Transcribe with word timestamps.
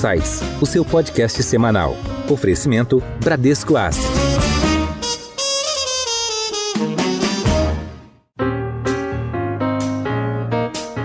Insights, 0.00 0.40
o 0.62 0.64
seu 0.64 0.82
podcast 0.82 1.42
semanal. 1.42 1.94
Oferecimento 2.26 3.02
Bradesco 3.22 3.76
Asset. 3.76 4.02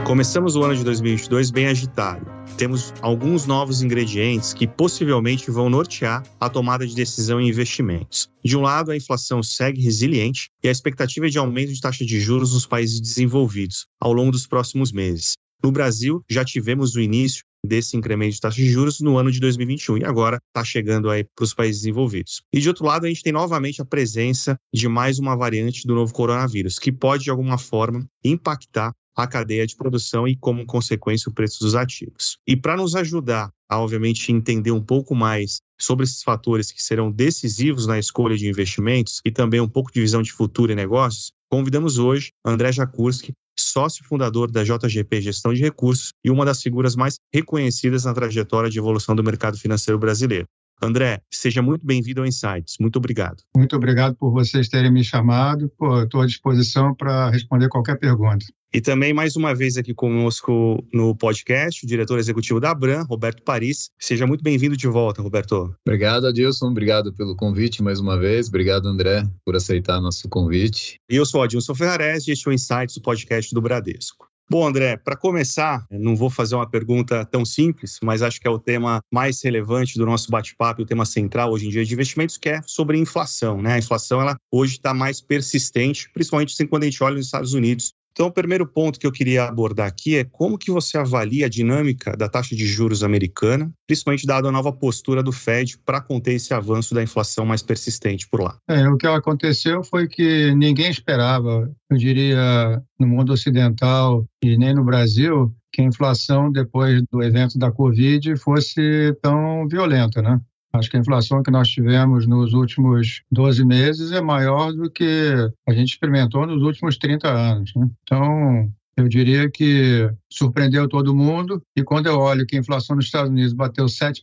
Começamos 0.05 0.55
o 0.55 0.63
ano 0.63 0.77
de 0.77 0.83
2022 0.85 1.51
bem 1.51 1.67
agitado. 1.67 2.25
Temos 2.57 2.93
alguns 3.01 3.45
novos 3.45 3.81
ingredientes 3.81 4.53
que 4.53 4.65
possivelmente 4.65 5.51
vão 5.51 5.69
nortear 5.69 6.23
a 6.39 6.49
tomada 6.49 6.87
de 6.87 6.95
decisão 6.95 7.41
em 7.41 7.49
investimentos. 7.49 8.29
De 8.45 8.55
um 8.55 8.61
lado, 8.61 8.91
a 8.91 8.95
inflação 8.95 9.43
segue 9.43 9.81
resiliente 9.81 10.49
e 10.63 10.69
a 10.69 10.71
expectativa 10.71 11.27
é 11.27 11.29
de 11.29 11.37
aumento 11.37 11.73
de 11.73 11.81
taxa 11.81 12.05
de 12.05 12.17
juros 12.21 12.53
nos 12.53 12.65
países 12.65 13.01
desenvolvidos 13.01 13.87
ao 13.99 14.13
longo 14.13 14.31
dos 14.31 14.47
próximos 14.47 14.93
meses. 14.93 15.33
No 15.61 15.71
Brasil, 15.71 16.23
já 16.29 16.45
tivemos 16.45 16.95
o 16.95 17.01
início 17.01 17.43
desse 17.65 17.97
incremento 17.97 18.35
de 18.35 18.41
taxa 18.41 18.57
de 18.57 18.69
juros 18.69 18.99
no 18.99 19.17
ano 19.17 19.31
de 19.31 19.39
2021 19.39 19.97
e 19.97 20.05
agora 20.05 20.39
está 20.47 20.63
chegando 20.63 21.09
aí 21.09 21.23
para 21.35 21.43
os 21.43 21.53
países 21.53 21.81
desenvolvidos. 21.81 22.41
E 22.53 22.59
de 22.59 22.67
outro 22.67 22.85
lado, 22.85 23.05
a 23.05 23.09
gente 23.09 23.23
tem 23.23 23.33
novamente 23.33 23.81
a 23.81 23.85
presença 23.85 24.57
de 24.73 24.87
mais 24.87 25.19
uma 25.19 25.35
variante 25.35 25.85
do 25.87 25.95
novo 25.95 26.13
coronavírus, 26.13 26.79
que 26.79 26.91
pode 26.91 27.23
de 27.25 27.29
alguma 27.29 27.57
forma 27.57 28.05
impactar 28.23 28.93
a 29.15 29.25
cadeia 29.25 29.65
de 29.65 29.75
produção 29.75 30.27
e, 30.27 30.35
como 30.35 30.65
consequência, 30.65 31.29
o 31.29 31.33
preço 31.33 31.59
dos 31.61 31.73
ativos. 31.73 32.37
E 32.45 32.55
para 32.55 32.75
nos 32.75 32.95
ajudar 32.95 33.49
a, 33.69 33.79
obviamente, 33.79 34.31
entender 34.31 34.71
um 34.71 34.83
pouco 34.83 35.15
mais 35.15 35.61
sobre 35.79 36.03
esses 36.03 36.21
fatores 36.21 36.71
que 36.71 36.83
serão 36.83 37.11
decisivos 37.11 37.87
na 37.87 37.97
escolha 37.97 38.37
de 38.37 38.47
investimentos 38.47 39.21
e 39.25 39.31
também 39.31 39.61
um 39.61 39.69
pouco 39.69 39.91
de 39.91 40.01
visão 40.01 40.21
de 40.21 40.31
futuro 40.31 40.71
e 40.71 40.75
negócios, 40.75 41.31
convidamos 41.49 41.97
hoje 41.97 42.31
André 42.45 42.71
Jakurski, 42.71 43.33
sócio 43.59 44.03
fundador 44.03 44.51
da 44.51 44.63
JGP 44.63 45.21
Gestão 45.21 45.53
de 45.53 45.61
Recursos 45.61 46.13
e 46.23 46.29
uma 46.29 46.45
das 46.45 46.61
figuras 46.61 46.95
mais 46.95 47.15
reconhecidas 47.33 48.05
na 48.05 48.13
trajetória 48.13 48.69
de 48.69 48.79
evolução 48.79 49.15
do 49.15 49.23
mercado 49.23 49.57
financeiro 49.57 49.99
brasileiro. 49.99 50.45
André, 50.81 51.21
seja 51.31 51.61
muito 51.61 51.85
bem-vindo 51.85 52.21
ao 52.21 52.27
Insights. 52.27 52.75
Muito 52.79 52.97
obrigado. 52.97 53.43
Muito 53.55 53.75
obrigado 53.75 54.15
por 54.15 54.31
vocês 54.31 54.67
terem 54.67 54.91
me 54.91 55.03
chamado. 55.03 55.71
Estou 56.03 56.21
à 56.21 56.25
disposição 56.25 56.93
para 56.93 57.29
responder 57.29 57.69
qualquer 57.69 57.97
pergunta. 57.97 58.45
E 58.75 58.81
também, 58.81 59.13
mais 59.13 59.37
uma 59.37 59.55
vez, 59.55 59.77
aqui 59.77 59.93
conosco 59.93 60.85
no 60.93 61.15
podcast, 61.15 61.85
o 61.85 61.87
diretor 61.87 62.19
executivo 62.19 62.59
da 62.59 62.71
Abram, 62.71 63.05
Roberto 63.05 63.41
Paris. 63.41 63.89
Seja 63.97 64.27
muito 64.27 64.43
bem-vindo 64.43 64.75
de 64.75 64.85
volta, 64.85 65.21
Roberto. 65.21 65.73
Obrigado, 65.87 66.27
Adilson. 66.27 66.71
Obrigado 66.71 67.13
pelo 67.13 67.37
convite 67.37 67.81
mais 67.81 68.01
uma 68.01 68.19
vez. 68.19 68.49
Obrigado, 68.49 68.89
André, 68.89 69.23
por 69.45 69.55
aceitar 69.55 70.01
nosso 70.01 70.27
convite. 70.27 70.99
E 71.09 71.15
eu 71.15 71.25
sou 71.25 71.41
Adilson 71.41 71.73
Ferrares 71.73 72.27
e 72.27 72.31
este 72.31 72.49
é 72.49 72.51
o 72.51 72.53
Insights, 72.53 72.97
o 72.97 73.01
podcast 73.01 73.55
do 73.55 73.61
Bradesco. 73.61 74.27
Bom, 74.49 74.67
André, 74.67 74.97
para 74.97 75.15
começar, 75.15 75.85
não 75.89 76.13
vou 76.13 76.29
fazer 76.29 76.55
uma 76.55 76.69
pergunta 76.69 77.23
tão 77.23 77.45
simples, 77.45 77.97
mas 78.03 78.21
acho 78.21 78.41
que 78.41 78.47
é 78.47 78.51
o 78.51 78.59
tema 78.59 78.99
mais 79.09 79.41
relevante 79.41 79.97
do 79.97 80.05
nosso 80.05 80.29
bate-papo, 80.29 80.81
o 80.81 80.85
tema 80.85 81.05
central 81.05 81.49
hoje 81.49 81.67
em 81.67 81.69
dia 81.69 81.85
de 81.85 81.93
investimentos, 81.93 82.37
que 82.37 82.49
é 82.49 82.61
sobre 82.65 82.97
inflação. 82.97 83.61
Né? 83.61 83.75
A 83.75 83.79
inflação 83.79 84.19
ela 84.19 84.35
hoje 84.51 84.73
está 84.73 84.93
mais 84.93 85.21
persistente, 85.21 86.09
principalmente 86.13 86.53
quando 86.67 86.83
a 86.83 86.87
gente 86.87 87.01
olha 87.01 87.15
nos 87.15 87.27
Estados 87.27 87.53
Unidos, 87.53 87.93
então, 88.15 88.27
o 88.27 88.31
primeiro 88.31 88.65
ponto 88.65 88.97
que 88.97 89.05
eu 89.05 89.11
queria 89.11 89.43
abordar 89.43 89.87
aqui 89.87 90.15
é 90.15 90.23
como 90.23 90.57
que 90.57 90.71
você 90.71 90.97
avalia 90.97 91.47
a 91.47 91.49
dinâmica 91.49 92.15
da 92.15 92.29
taxa 92.29 92.55
de 92.55 92.65
juros 92.65 93.03
americana, 93.03 93.69
principalmente 93.85 94.25
dada 94.25 94.47
a 94.47 94.51
nova 94.53 94.71
postura 94.71 95.21
do 95.21 95.33
Fed 95.33 95.77
para 95.85 95.99
conter 95.99 96.35
esse 96.35 96.53
avanço 96.53 96.95
da 96.95 97.03
inflação 97.03 97.45
mais 97.45 97.61
persistente 97.61 98.25
por 98.29 98.39
lá. 98.39 98.57
É, 98.69 98.87
o 98.87 98.95
que 98.95 99.05
aconteceu 99.05 99.83
foi 99.83 100.07
que 100.07 100.55
ninguém 100.55 100.89
esperava, 100.89 101.69
eu 101.91 101.97
diria, 101.97 102.81
no 102.97 103.05
mundo 103.05 103.33
ocidental 103.33 104.25
e 104.41 104.57
nem 104.57 104.73
no 104.73 104.85
Brasil, 104.85 105.53
que 105.73 105.81
a 105.81 105.85
inflação 105.85 106.49
depois 106.49 107.03
do 107.11 107.21
evento 107.21 107.59
da 107.59 107.69
Covid 107.69 108.37
fosse 108.37 109.13
tão 109.21 109.67
violenta, 109.67 110.21
né? 110.21 110.39
Acho 110.77 110.89
que 110.89 110.97
a 110.97 110.99
inflação 110.99 111.41
que 111.41 111.51
nós 111.51 111.69
tivemos 111.69 112.27
nos 112.27 112.53
últimos 112.53 113.21
12 113.31 113.65
meses 113.65 114.11
é 114.11 114.21
maior 114.21 114.71
do 114.73 114.89
que 114.89 115.49
a 115.67 115.73
gente 115.73 115.89
experimentou 115.89 116.45
nos 116.45 116.61
últimos 116.61 116.97
30 116.97 117.27
anos. 117.27 117.73
Né? 117.75 117.89
Então, 118.03 118.71
eu 118.97 119.07
diria 119.07 119.49
que 119.49 120.09
surpreendeu 120.31 120.87
todo 120.87 121.15
mundo. 121.15 121.61
E 121.75 121.83
quando 121.83 122.07
eu 122.07 122.17
olho 122.17 122.45
que 122.45 122.55
a 122.55 122.59
inflação 122.59 122.95
nos 122.95 123.05
Estados 123.05 123.29
Unidos 123.29 123.53
bateu 123.53 123.85
7%, 123.85 124.21